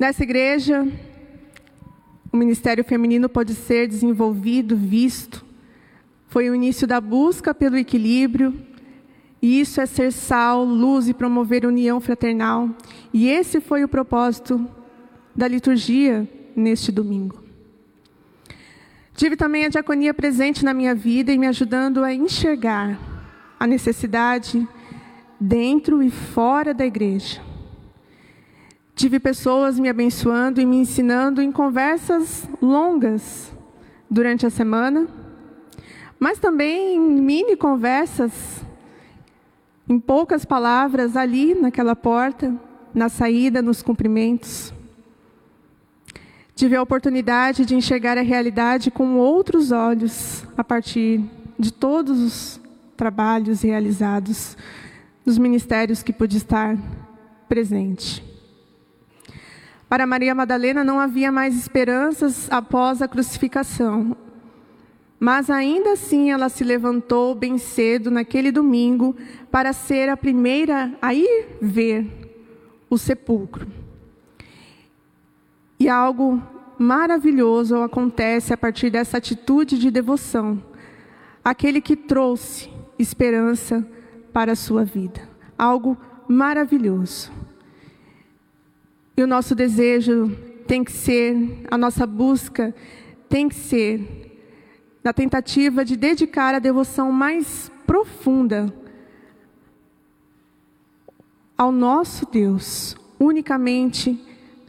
Nessa 0.00 0.22
igreja, 0.22 0.88
o 2.32 2.36
ministério 2.38 2.82
feminino 2.82 3.28
pode 3.28 3.54
ser 3.54 3.86
desenvolvido, 3.86 4.74
visto, 4.74 5.44
foi 6.26 6.48
o 6.48 6.54
início 6.54 6.86
da 6.86 6.98
busca 6.98 7.52
pelo 7.52 7.76
equilíbrio. 7.76 8.58
E 9.42 9.60
isso 9.60 9.78
é 9.78 9.84
ser 9.84 10.10
sal, 10.10 10.64
luz 10.64 11.06
e 11.06 11.12
promover 11.12 11.66
união 11.66 12.00
fraternal. 12.00 12.70
E 13.12 13.28
esse 13.28 13.60
foi 13.60 13.84
o 13.84 13.88
propósito 13.88 14.66
da 15.36 15.46
liturgia 15.46 16.26
neste 16.56 16.90
domingo. 16.90 17.44
Tive 19.14 19.36
também 19.36 19.66
a 19.66 19.68
diaconia 19.68 20.14
presente 20.14 20.64
na 20.64 20.72
minha 20.72 20.94
vida 20.94 21.30
e 21.30 21.36
me 21.36 21.46
ajudando 21.46 22.02
a 22.02 22.14
enxergar 22.14 22.98
a 23.58 23.66
necessidade 23.66 24.66
dentro 25.38 26.02
e 26.02 26.08
fora 26.08 26.72
da 26.72 26.86
igreja. 26.86 27.49
Tive 29.00 29.18
pessoas 29.18 29.78
me 29.78 29.88
abençoando 29.88 30.60
e 30.60 30.66
me 30.66 30.76
ensinando 30.76 31.40
em 31.40 31.50
conversas 31.50 32.46
longas 32.60 33.50
durante 34.10 34.44
a 34.44 34.50
semana 34.50 35.08
mas 36.20 36.38
também 36.38 36.96
em 36.96 37.00
mini 37.00 37.56
conversas, 37.56 38.60
em 39.88 39.98
poucas 39.98 40.44
palavras, 40.44 41.16
ali 41.16 41.54
naquela 41.54 41.96
porta, 41.96 42.54
na 42.94 43.08
saída, 43.08 43.62
nos 43.62 43.82
cumprimentos. 43.82 44.70
Tive 46.54 46.76
a 46.76 46.82
oportunidade 46.82 47.64
de 47.64 47.74
enxergar 47.74 48.18
a 48.18 48.22
realidade 48.22 48.90
com 48.90 49.16
outros 49.16 49.72
olhos, 49.72 50.44
a 50.58 50.62
partir 50.62 51.24
de 51.58 51.72
todos 51.72 52.20
os 52.20 52.60
trabalhos 52.98 53.62
realizados 53.62 54.58
nos 55.24 55.38
ministérios 55.38 56.02
que 56.02 56.12
pude 56.12 56.36
estar 56.36 56.76
presente. 57.48 58.29
Para 59.90 60.06
Maria 60.06 60.36
Madalena 60.36 60.84
não 60.84 61.00
havia 61.00 61.32
mais 61.32 61.56
esperanças 61.56 62.48
após 62.48 63.02
a 63.02 63.08
crucificação. 63.08 64.16
Mas 65.18 65.50
ainda 65.50 65.94
assim 65.94 66.30
ela 66.30 66.48
se 66.48 66.62
levantou 66.62 67.34
bem 67.34 67.58
cedo 67.58 68.08
naquele 68.08 68.52
domingo 68.52 69.16
para 69.50 69.72
ser 69.72 70.08
a 70.08 70.16
primeira 70.16 70.96
a 71.02 71.12
ir 71.12 71.58
ver 71.60 72.06
o 72.88 72.96
sepulcro. 72.96 73.66
E 75.76 75.88
algo 75.88 76.40
maravilhoso 76.78 77.82
acontece 77.82 78.54
a 78.54 78.56
partir 78.56 78.90
dessa 78.90 79.16
atitude 79.16 79.76
de 79.76 79.90
devoção. 79.90 80.62
Aquele 81.44 81.80
que 81.80 81.96
trouxe 81.96 82.70
esperança 82.96 83.84
para 84.32 84.52
a 84.52 84.56
sua 84.56 84.84
vida. 84.84 85.20
Algo 85.58 85.98
maravilhoso. 86.28 87.32
E 89.20 89.22
o 89.22 89.26
nosso 89.26 89.54
desejo 89.54 90.34
tem 90.66 90.82
que 90.82 90.90
ser, 90.90 91.60
a 91.70 91.76
nossa 91.76 92.06
busca 92.06 92.74
tem 93.28 93.50
que 93.50 93.54
ser 93.54 94.00
na 95.04 95.12
tentativa 95.12 95.84
de 95.84 95.94
dedicar 95.94 96.54
a 96.54 96.58
devoção 96.58 97.12
mais 97.12 97.70
profunda 97.86 98.72
ao 101.54 101.70
nosso 101.70 102.24
Deus, 102.32 102.96
unicamente, 103.18 104.18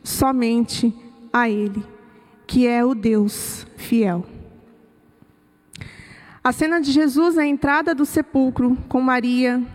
somente 0.04 0.94
a 1.32 1.50
Ele, 1.50 1.82
que 2.46 2.68
é 2.68 2.84
o 2.84 2.94
Deus 2.94 3.66
fiel. 3.78 4.26
A 6.44 6.52
cena 6.52 6.82
de 6.82 6.92
Jesus 6.92 7.38
à 7.38 7.46
entrada 7.46 7.96
do 7.96 8.06
sepulcro 8.06 8.78
com 8.90 9.00
Maria 9.00 9.66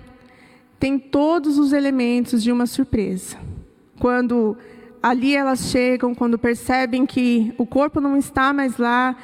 tem 0.79 0.99
todos 0.99 1.59
os 1.59 1.73
elementos 1.73 2.43
de 2.43 2.53
uma 2.53 2.67
surpresa. 2.67 3.56
Quando 3.99 4.57
ali 5.03 5.37
elas 5.37 5.71
chegam, 5.71 6.15
quando 6.15 6.39
percebem 6.39 7.07
que 7.07 7.55
o 7.59 7.67
corpo 7.67 8.01
não 8.01 8.17
está 8.17 8.53
mais 8.53 8.77
lá, 8.77 9.17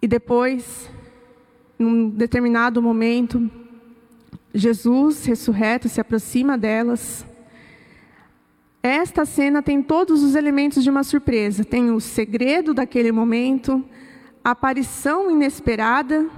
e 0.00 0.06
depois, 0.06 0.90
num 1.78 2.10
determinado 2.10 2.82
momento, 2.82 3.50
Jesus 4.54 5.24
ressurreto 5.24 5.88
se 5.88 6.00
aproxima 6.00 6.56
delas. 6.56 7.26
Esta 8.82 9.24
cena 9.24 9.62
tem 9.62 9.82
todos 9.82 10.22
os 10.22 10.34
elementos 10.34 10.84
de 10.84 10.90
uma 10.90 11.02
surpresa. 11.02 11.64
Tem 11.64 11.90
o 11.90 12.00
segredo 12.00 12.74
daquele 12.74 13.10
momento, 13.10 13.82
a 14.44 14.50
aparição 14.50 15.30
inesperada, 15.30 16.28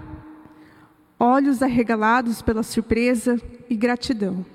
olhos 1.18 1.60
arregalados 1.60 2.40
pela 2.40 2.62
surpresa 2.62 3.40
e 3.68 3.74
gratidão. 3.74 4.46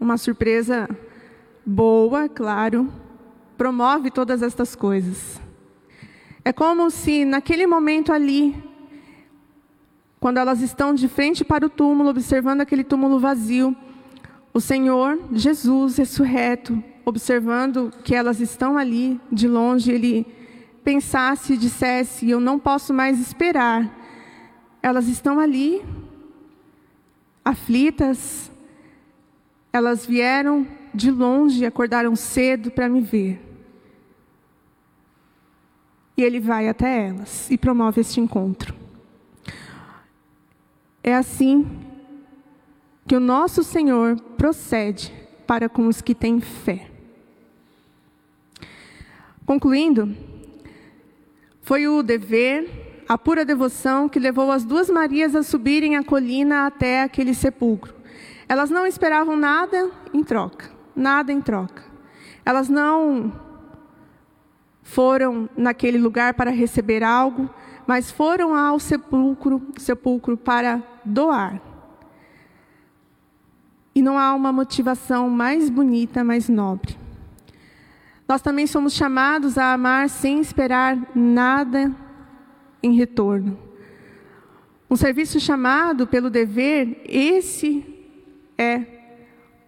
Uma 0.00 0.16
surpresa 0.16 0.88
boa, 1.64 2.28
claro, 2.28 2.92
promove 3.56 4.10
todas 4.10 4.42
estas 4.42 4.74
coisas. 4.74 5.40
É 6.44 6.52
como 6.52 6.90
se 6.90 7.24
naquele 7.24 7.66
momento 7.66 8.12
ali, 8.12 8.54
quando 10.20 10.38
elas 10.38 10.60
estão 10.60 10.94
de 10.94 11.08
frente 11.08 11.44
para 11.44 11.66
o 11.66 11.70
túmulo, 11.70 12.10
observando 12.10 12.60
aquele 12.60 12.84
túmulo 12.84 13.18
vazio, 13.18 13.76
o 14.54 14.60
Senhor 14.60 15.18
Jesus 15.32 15.96
ressurreto 15.96 16.82
observando 17.08 17.90
que 18.04 18.14
elas 18.14 18.38
estão 18.38 18.76
ali 18.76 19.18
de 19.32 19.48
longe, 19.48 19.90
ele 19.90 20.26
pensasse 20.84 21.54
e 21.54 21.56
dissesse: 21.56 22.28
Eu 22.28 22.38
não 22.38 22.58
posso 22.58 22.92
mais 22.92 23.18
esperar. 23.18 23.90
Elas 24.82 25.08
estão 25.08 25.40
ali, 25.40 25.82
aflitas, 27.42 28.50
elas 29.78 30.04
vieram 30.04 30.66
de 30.94 31.10
longe, 31.10 31.64
acordaram 31.64 32.14
cedo 32.16 32.70
para 32.70 32.88
me 32.88 33.00
ver. 33.00 33.40
E 36.16 36.22
ele 36.22 36.40
vai 36.40 36.68
até 36.68 37.06
elas 37.06 37.50
e 37.50 37.56
promove 37.56 38.00
este 38.00 38.20
encontro. 38.20 38.74
É 41.02 41.14
assim 41.14 41.66
que 43.06 43.16
o 43.16 43.20
nosso 43.20 43.62
Senhor 43.62 44.20
procede 44.36 45.12
para 45.46 45.68
com 45.68 45.86
os 45.86 46.02
que 46.02 46.14
têm 46.14 46.40
fé. 46.40 46.90
Concluindo, 49.46 50.14
foi 51.62 51.88
o 51.88 52.02
dever, 52.02 53.04
a 53.08 53.16
pura 53.16 53.44
devoção 53.44 54.08
que 54.08 54.18
levou 54.18 54.50
as 54.50 54.64
duas 54.64 54.90
Marias 54.90 55.34
a 55.34 55.42
subirem 55.42 55.96
a 55.96 56.04
colina 56.04 56.66
até 56.66 57.02
aquele 57.02 57.32
sepulcro. 57.32 57.97
Elas 58.48 58.70
não 58.70 58.86
esperavam 58.86 59.36
nada 59.36 59.90
em 60.12 60.24
troca, 60.24 60.70
nada 60.96 61.30
em 61.30 61.40
troca. 61.40 61.84
Elas 62.44 62.68
não 62.68 63.30
foram 64.82 65.50
naquele 65.54 65.98
lugar 65.98 66.32
para 66.32 66.50
receber 66.50 67.02
algo, 67.02 67.50
mas 67.86 68.10
foram 68.10 68.54
ao 68.54 68.78
sepulcro, 68.78 69.60
sepulcro 69.76 70.34
para 70.34 70.82
doar. 71.04 71.60
E 73.94 74.00
não 74.00 74.18
há 74.18 74.32
uma 74.34 74.50
motivação 74.50 75.28
mais 75.28 75.68
bonita, 75.68 76.24
mais 76.24 76.48
nobre. 76.48 76.96
Nós 78.26 78.40
também 78.40 78.66
somos 78.66 78.94
chamados 78.94 79.58
a 79.58 79.74
amar 79.74 80.08
sem 80.08 80.40
esperar 80.40 80.96
nada 81.14 81.94
em 82.82 82.94
retorno. 82.94 83.58
Um 84.90 84.96
serviço 84.96 85.38
chamado 85.38 86.06
pelo 86.06 86.30
dever, 86.30 87.02
esse 87.04 87.97
é 88.58 88.82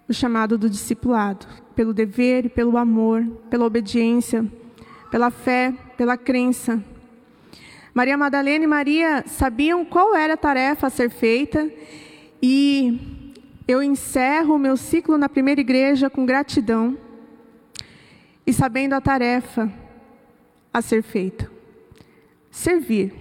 o 0.09 0.13
chamado 0.13 0.59
do 0.59 0.69
discipulado, 0.69 1.47
pelo 1.77 1.95
dever 1.95 2.47
e 2.47 2.49
pelo 2.49 2.77
amor, 2.77 3.25
pela 3.49 3.65
obediência, 3.65 4.45
pela 5.11 5.31
fé, 5.31 5.73
pela 5.97 6.19
crença. 6.19 6.83
Maria 7.95 8.17
Madalena 8.17 8.65
e 8.65 8.67
Maria 8.67 9.25
sabiam 9.27 9.85
qual 9.85 10.15
era 10.17 10.35
a 10.35 10.37
tarefa 10.37 10.89
a 10.89 10.91
ser 10.91 11.11
feita 11.11 11.71
e 12.43 13.31
eu 13.69 13.83
encerro 13.83 14.57
o 14.57 14.59
meu 14.59 14.77
ciclo 14.77 15.17
na 15.17 15.29
primeira 15.29 15.61
igreja 15.61 16.11
com 16.11 16.27
gratidão 16.27 16.99
e 18.47 18.53
sabendo 18.53 18.95
a 18.95 19.01
tarefa 19.01 19.73
a 20.73 20.83
ser 20.83 21.03
feita. 21.03 21.51
Servir. 22.51 23.13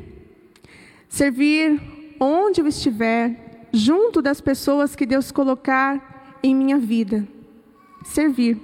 Servir 1.08 1.80
onde 2.20 2.62
eu 2.62 2.68
estiver, 2.68 3.49
junto 3.72 4.22
das 4.22 4.42
pessoas 4.42 4.96
que 4.96 5.06
Deus 5.06 5.32
colocar 5.32 6.38
em 6.44 6.56
minha 6.56 6.78
vida. 6.78 7.28
Servir. 8.06 8.58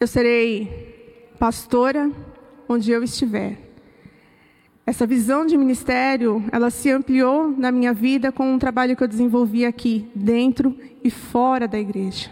Eu 0.00 0.06
serei 0.06 1.28
pastora 1.38 2.10
onde 2.68 2.90
eu 2.90 3.02
estiver. 3.02 3.58
Essa 4.86 5.06
visão 5.06 5.44
de 5.44 5.56
ministério, 5.56 6.42
ela 6.50 6.70
se 6.70 6.90
ampliou 6.90 7.50
na 7.50 7.70
minha 7.70 7.92
vida 7.92 8.32
com 8.32 8.54
um 8.54 8.58
trabalho 8.58 8.96
que 8.96 9.02
eu 9.02 9.08
desenvolvi 9.08 9.66
aqui, 9.66 10.10
dentro 10.14 10.74
e 11.04 11.10
fora 11.10 11.68
da 11.68 11.78
igreja. 11.78 12.30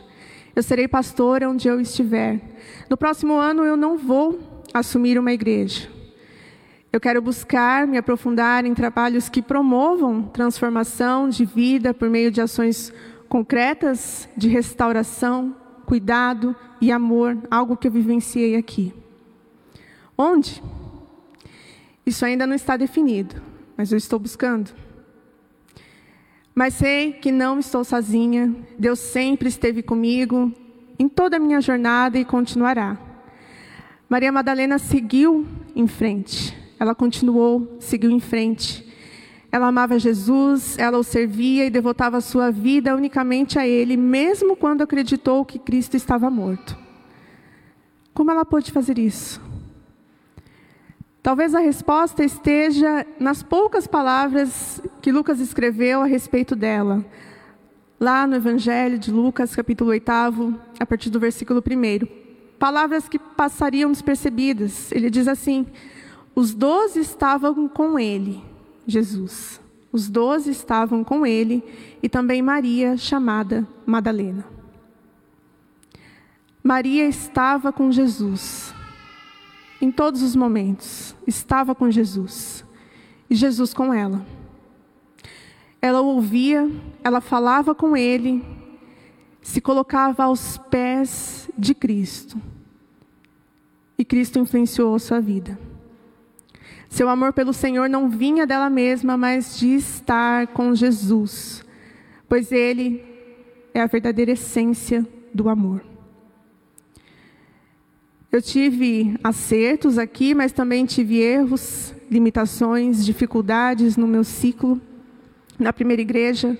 Eu 0.55 0.63
serei 0.63 0.89
pastora 0.89 1.51
onde 1.51 1.69
eu 1.69 1.79
estiver. 1.79 2.41
No 2.89 2.97
próximo 2.97 3.35
ano 3.35 3.63
eu 3.63 3.77
não 3.77 3.99
vou 3.99 4.41
assumir 4.73 5.19
uma 5.19 5.33
igreja. 5.33 5.96
Eu 6.97 7.01
quero 7.01 7.21
buscar 7.21 7.87
me 7.87 7.99
aprofundar 7.99 8.65
em 8.65 8.73
trabalhos 8.73 9.29
que 9.29 9.43
promovam 9.43 10.23
transformação 10.23 11.29
de 11.29 11.45
vida 11.45 11.93
por 11.93 12.09
meio 12.09 12.31
de 12.31 12.41
ações 12.41 12.91
concretas 13.29 14.27
de 14.35 14.49
restauração, 14.49 15.55
cuidado 15.85 16.57
e 16.81 16.91
amor, 16.91 17.37
algo 17.51 17.77
que 17.77 17.87
eu 17.87 17.93
vivenciei 17.93 18.57
aqui. 18.57 18.95
Onde? 20.17 20.63
Isso 22.07 22.25
ainda 22.25 22.47
não 22.47 22.55
está 22.57 22.79
definido, 22.79 23.43
mas 23.77 23.93
eu 23.93 23.99
estou 23.99 24.19
buscando. 24.19 24.71
Mas 26.55 26.73
sei 26.73 27.13
que 27.13 27.31
não 27.31 27.59
estou 27.59 27.85
sozinha, 27.85 28.57
Deus 28.79 29.01
sempre 29.01 29.51
esteve 29.51 29.83
comigo 29.83 30.51
em 30.99 31.11
toda 31.11 31.37
a 31.37 31.41
minha 31.41 31.61
jornada 31.61 32.19
e 32.19 32.25
continuará. 32.25 32.97
Maria 34.09 34.33
Madalena 34.33 34.79
seguiu 34.79 35.47
em 35.75 35.87
frente, 35.87 36.65
ela 36.79 36.95
continuou, 36.95 37.77
seguiu 37.81 38.11
em 38.11 38.21
frente. 38.21 38.87
Ela 39.51 39.69
amava 39.69 39.99
Jesus, 39.99 40.77
ela 40.79 40.99
o 40.99 41.03
servia 41.03 41.65
e 41.65 41.71
devotava 41.71 42.21
sua 42.21 42.51
vida 42.51 42.95
unicamente 42.95 43.59
a 43.59 43.67
Ele, 43.67 43.97
mesmo 43.97 44.57
quando 44.57 44.83
acreditou 44.83 45.45
que 45.45 45.59
Cristo 45.59 45.97
estava 45.97 46.29
morto. 46.29 46.77
Como 48.13 48.31
ela 48.31 48.45
pôde 48.45 48.73
fazer 48.73 48.99
isso? 48.99 49.41
Talvez 51.23 51.55
a 51.55 51.59
resposta 51.59 52.23
esteja 52.23 53.07
nas 53.19 53.43
poucas 53.43 53.87
palavras 53.87 54.81
que 55.03 55.11
Lucas 55.11 55.41
escreveu 55.41 56.03
a 56.03 56.07
respeito 56.07 56.55
dela. 56.55 57.05
Lá 57.99 58.27
no 58.27 58.37
Evangelho 58.37 58.99
de 58.99 59.11
Lucas, 59.11 59.57
capítulo 59.57 59.91
8, 59.91 60.09
a 60.79 60.87
partir 60.87 61.11
do 61.11 61.19
versículo 61.19 61.61
1. 61.61 62.07
Palavras 62.59 63.09
que 63.09 63.19
passariam 63.19 63.91
despercebidas. 63.91 64.93
Ele 64.93 65.11
diz 65.11 65.27
assim: 65.27 65.67
Os 66.39 66.53
doze 66.53 67.01
estavam 67.01 67.67
com 67.67 67.99
ele, 67.99 68.45
Jesus. 68.87 69.59
Os 69.91 70.07
doze 70.11 70.51
estavam 70.51 71.03
com 71.03 71.27
ele 71.27 71.65
e 72.03 72.11
também 72.11 72.43
Maria, 72.43 72.99
chamada 72.99 73.67
Madalena. 73.87 74.45
Maria 76.63 77.09
estava 77.09 77.73
com 77.73 77.91
Jesus 77.91 78.75
em 79.81 79.91
todos 79.91 80.21
os 80.21 80.37
momentos, 80.37 81.17
estava 81.27 81.75
com 81.75 81.91
Jesus 81.91 82.63
e 83.31 83.35
Jesus 83.35 83.73
com 83.73 83.95
ela. 83.95 84.23
Ela 85.81 86.03
ouvia, 86.03 86.71
ela 87.03 87.23
falava 87.23 87.75
com 87.75 87.97
ele, 87.97 88.45
se 89.41 89.63
colocava 89.63 90.25
aos 90.25 90.59
pés 90.59 91.49
de 91.57 91.75
Cristo. 91.75 92.39
E 93.97 94.05
Cristo 94.05 94.39
influenciou 94.39 94.99
sua 94.99 95.19
vida. 95.19 95.59
Seu 96.89 97.09
amor 97.09 97.33
pelo 97.33 97.53
Senhor 97.53 97.89
não 97.89 98.09
vinha 98.09 98.47
dela 98.47 98.71
mesma, 98.71 99.17
mas 99.17 99.59
de 99.59 99.75
estar 99.75 100.47
com 100.49 100.75
Jesus, 100.75 101.65
pois 102.29 102.53
Ele 102.53 103.05
é 103.75 103.81
a 103.81 103.87
verdadeira 103.87 104.33
essência 104.33 105.07
do 105.35 105.49
amor. 105.49 105.85
Eu 108.31 108.43
tive 108.43 109.19
acertos 109.23 109.99
aqui, 109.99 110.35
mas 110.35 110.53
também 110.53 110.85
tive 110.85 111.19
erros, 111.19 111.95
limitações, 112.11 113.05
dificuldades 113.05 113.97
no 113.97 114.07
meu 114.07 114.25
ciclo 114.25 114.81
na 115.59 115.73
primeira 115.73 116.03
igreja. 116.03 116.59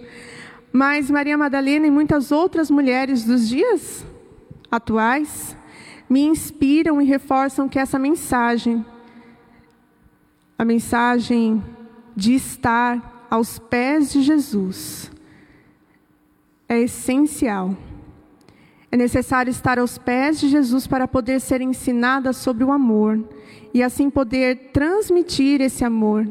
Mas 0.73 1.11
Maria 1.11 1.37
Madalena 1.37 1.87
e 1.87 1.91
muitas 1.91 2.33
outras 2.33 2.71
mulheres 2.71 3.25
dos 3.25 3.49
dias 3.49 4.05
atuais 4.71 5.57
me 6.09 6.23
inspiram 6.23 7.01
e 7.01 7.05
reforçam 7.05 7.69
que 7.69 7.79
essa 7.79 7.99
mensagem, 7.99 8.85
a 10.59 10.65
mensagem 10.65 11.63
de 12.15 12.35
estar 12.35 13.27
aos 13.31 13.59
pés 13.59 14.13
de 14.13 14.23
Jesus, 14.23 15.11
é 16.69 16.81
essencial 16.81 17.77
é 18.91 18.97
necessário 18.97 19.51
estar 19.51 19.79
aos 19.79 19.99
pés 19.99 20.41
de 20.41 20.49
Jesus 20.49 20.87
para 20.87 21.09
poder 21.09 21.41
ser 21.41 21.61
ensinada 21.61 22.33
sobre 22.33 22.65
o 22.65 22.73
amor 22.73 23.23
e 23.75 23.83
assim 23.83 24.09
poder 24.09 24.71
transmitir 24.73 25.61
esse 25.61 25.85
amor. 25.85 26.27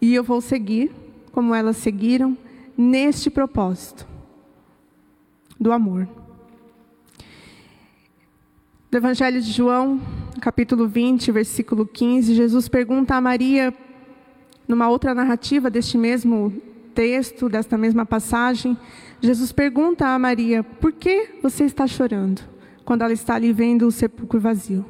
E 0.00 0.14
eu 0.14 0.22
vou 0.22 0.40
seguir, 0.40 0.92
como 1.32 1.54
elas 1.54 1.78
seguiram, 1.78 2.36
neste 2.76 3.30
propósito 3.30 4.06
do 5.58 5.72
amor. 5.72 6.06
Do 8.92 8.98
Evangelho 8.98 9.40
de 9.40 9.50
João, 9.50 9.98
capítulo 10.38 10.86
20, 10.86 11.32
versículo 11.32 11.86
15, 11.86 12.34
Jesus 12.34 12.68
pergunta 12.68 13.14
a 13.14 13.22
Maria, 13.22 13.72
numa 14.68 14.86
outra 14.90 15.14
narrativa 15.14 15.70
deste 15.70 15.96
mesmo 15.96 16.52
texto, 16.94 17.48
desta 17.48 17.78
mesma 17.78 18.04
passagem, 18.04 18.76
Jesus 19.18 19.50
pergunta 19.50 20.08
a 20.08 20.18
Maria: 20.18 20.62
por 20.62 20.92
que 20.92 21.36
você 21.42 21.64
está 21.64 21.86
chorando? 21.86 22.42
Quando 22.84 23.00
ela 23.00 23.14
está 23.14 23.36
ali 23.36 23.50
vendo 23.50 23.86
o 23.86 23.90
sepulcro 23.90 24.38
vazio. 24.38 24.84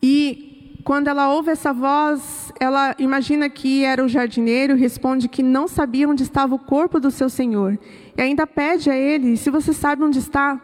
E 0.00 0.80
quando 0.84 1.08
ela 1.08 1.34
ouve 1.34 1.50
essa 1.50 1.72
voz, 1.72 2.52
ela 2.60 2.94
imagina 3.00 3.50
que 3.50 3.82
era 3.82 4.04
o 4.04 4.08
jardineiro 4.08 4.76
e 4.76 4.80
responde 4.80 5.26
que 5.26 5.42
não 5.42 5.66
sabia 5.66 6.08
onde 6.08 6.22
estava 6.22 6.54
o 6.54 6.60
corpo 6.60 7.00
do 7.00 7.10
seu 7.10 7.28
senhor. 7.28 7.76
E 8.16 8.22
ainda 8.22 8.46
pede 8.46 8.90
a 8.90 8.96
ele: 8.96 9.36
se 9.36 9.50
você 9.50 9.72
sabe 9.72 10.04
onde 10.04 10.20
está, 10.20 10.60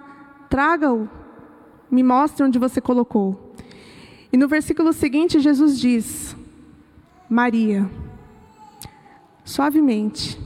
traga-o, 0.48 1.18
me 1.90 2.02
mostre 2.02 2.44
onde 2.44 2.58
você 2.58 2.80
colocou. 2.80 3.54
E 4.32 4.36
no 4.36 4.46
versículo 4.46 4.92
seguinte, 4.92 5.40
Jesus 5.40 5.78
diz: 5.78 6.36
Maria, 7.28 7.90
suavemente, 9.44 10.38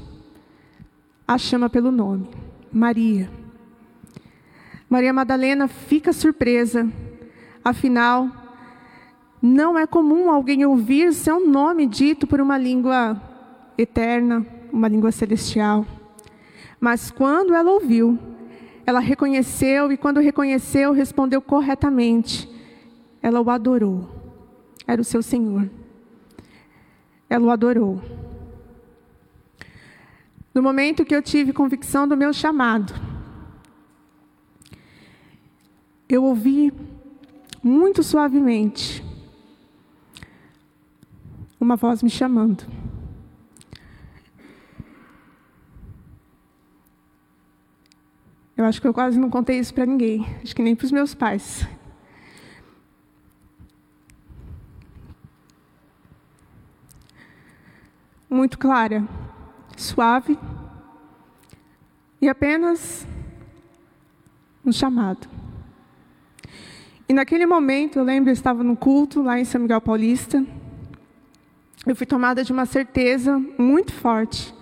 a 1.27 1.37
chama 1.37 1.69
pelo 1.69 1.91
nome, 1.91 2.29
Maria. 2.73 3.31
Maria 4.89 5.13
Madalena 5.13 5.67
fica 5.67 6.13
surpresa, 6.13 6.89
afinal, 7.65 8.31
não 9.43 9.79
é 9.79 9.87
comum 9.87 10.31
alguém 10.31 10.65
ouvir 10.65 11.13
seu 11.13 11.47
nome 11.47 11.87
dito 11.87 12.27
por 12.27 12.41
uma 12.41 12.57
língua 12.57 13.21
eterna, 13.77 14.47
uma 14.73 14.89
língua 14.89 15.13
celestial. 15.13 15.85
Mas 16.81 17.11
quando 17.11 17.55
ela 17.55 17.71
ouviu, 17.71 18.19
ela 18.87 19.01
reconheceu 19.01 19.91
e 19.91 19.97
quando 19.97 20.21
reconheceu, 20.21 20.93
respondeu 20.93 21.41
corretamente. 21.41 22.49
Ela 23.23 23.41
o 23.41 23.51
adorou. 23.51 24.09
Era 24.87 25.01
o 25.01 25.05
seu 25.05 25.23
Senhor. 25.23 25.71
Ela 27.29 27.47
o 27.47 27.51
adorou. 27.51 28.03
No 30.53 30.63
momento 30.63 31.05
que 31.05 31.15
eu 31.15 31.23
tive 31.23 31.53
convicção 31.53 32.07
do 32.07 32.17
meu 32.17 32.33
chamado, 32.33 32.95
eu 36.09 36.23
ouvi 36.23 36.73
muito 37.63 38.03
suavemente 38.03 39.03
uma 41.59 41.77
voz 41.77 42.03
me 42.03 42.11
chamando. 42.11 42.65
Eu 48.65 48.69
acho 48.69 48.81
que 48.81 48.89
eu 48.89 48.95
quase 48.95 49.21
não 49.21 49.29
contei 49.29 49.59
isso 49.59 49.75
para 49.75 49.85
ninguém, 49.85 50.25
acho 50.43 50.57
que 50.57 50.63
nem 50.63 50.75
para 50.75 50.87
os 50.87 50.91
meus 50.91 51.15
pais. 51.15 51.69
Muito 58.27 58.59
clara, 58.59 59.07
suave 59.77 60.39
e 62.23 62.27
apenas 62.27 63.07
um 64.65 64.73
chamado. 64.73 65.29
E 67.07 67.13
naquele 67.13 67.45
momento, 67.45 67.99
eu 67.99 68.03
lembro, 68.03 68.31
eu 68.31 68.33
estava 68.33 68.65
no 68.65 68.79
culto 68.79 69.21
lá 69.21 69.39
em 69.39 69.45
São 69.45 69.61
Miguel 69.61 69.83
Paulista. 69.83 70.43
Eu 71.87 71.95
fui 71.95 72.07
tomada 72.07 72.43
de 72.43 72.51
uma 72.51 72.65
certeza 72.65 73.39
muito 73.59 73.93
forte, 73.93 74.55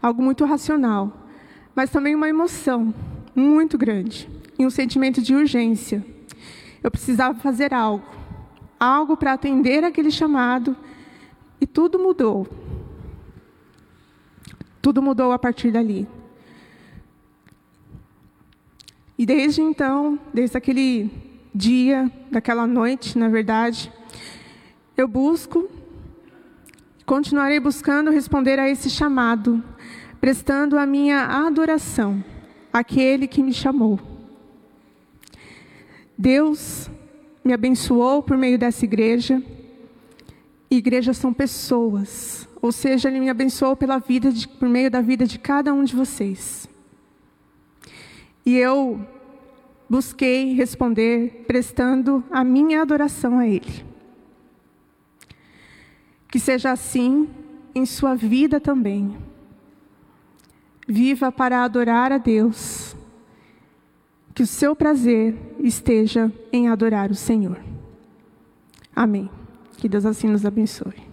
algo 0.00 0.22
muito 0.22 0.44
racional, 0.44 1.26
mas 1.74 1.90
também 1.90 2.14
uma 2.14 2.28
emoção 2.28 2.94
muito 3.34 3.78
grande 3.78 4.28
e 4.58 4.66
um 4.66 4.70
sentimento 4.70 5.20
de 5.22 5.34
urgência. 5.34 6.04
Eu 6.82 6.90
precisava 6.90 7.38
fazer 7.38 7.72
algo, 7.72 8.04
algo 8.78 9.16
para 9.16 9.32
atender 9.32 9.84
aquele 9.84 10.10
chamado, 10.10 10.76
e 11.60 11.66
tudo 11.66 11.98
mudou. 11.98 12.46
Tudo 14.80 15.00
mudou 15.00 15.30
a 15.32 15.38
partir 15.38 15.70
dali. 15.70 16.08
E 19.16 19.24
desde 19.24 19.62
então, 19.62 20.18
desde 20.34 20.56
aquele 20.56 21.08
dia, 21.54 22.10
daquela 22.30 22.66
noite, 22.66 23.16
na 23.16 23.28
verdade, 23.28 23.92
eu 24.96 25.06
busco, 25.06 25.70
continuarei 27.06 27.60
buscando 27.60 28.10
responder 28.10 28.58
a 28.58 28.68
esse 28.68 28.90
chamado, 28.90 29.62
prestando 30.20 30.76
a 30.76 30.84
minha 30.84 31.46
adoração 31.46 32.24
aquele 32.72 33.26
que 33.26 33.42
me 33.42 33.52
chamou. 33.52 34.00
Deus 36.16 36.90
me 37.44 37.52
abençoou 37.52 38.22
por 38.22 38.36
meio 38.36 38.58
dessa 38.58 38.84
igreja. 38.84 39.42
igrejas 40.70 41.16
são 41.16 41.32
pessoas, 41.32 42.48
ou 42.60 42.72
seja, 42.72 43.08
Ele 43.08 43.20
me 43.20 43.28
abençoou 43.28 43.76
pela 43.76 43.98
vida 43.98 44.32
de, 44.32 44.48
por 44.48 44.68
meio 44.68 44.90
da 44.90 45.00
vida 45.00 45.26
de 45.26 45.38
cada 45.38 45.72
um 45.74 45.84
de 45.84 45.94
vocês. 45.94 46.68
E 48.44 48.56
eu 48.56 49.00
busquei 49.88 50.54
responder 50.54 51.44
prestando 51.46 52.24
a 52.30 52.42
minha 52.42 52.80
adoração 52.82 53.38
a 53.38 53.46
Ele. 53.46 53.84
Que 56.28 56.38
seja 56.38 56.72
assim 56.72 57.28
em 57.74 57.84
sua 57.84 58.14
vida 58.14 58.58
também. 58.58 59.16
Viva 60.92 61.32
para 61.32 61.64
adorar 61.64 62.12
a 62.12 62.18
Deus. 62.18 62.94
Que 64.34 64.42
o 64.42 64.46
seu 64.46 64.76
prazer 64.76 65.34
esteja 65.58 66.30
em 66.52 66.68
adorar 66.68 67.10
o 67.10 67.14
Senhor. 67.14 67.58
Amém. 68.94 69.30
Que 69.78 69.88
Deus 69.88 70.04
assim 70.04 70.28
nos 70.28 70.44
abençoe. 70.44 71.11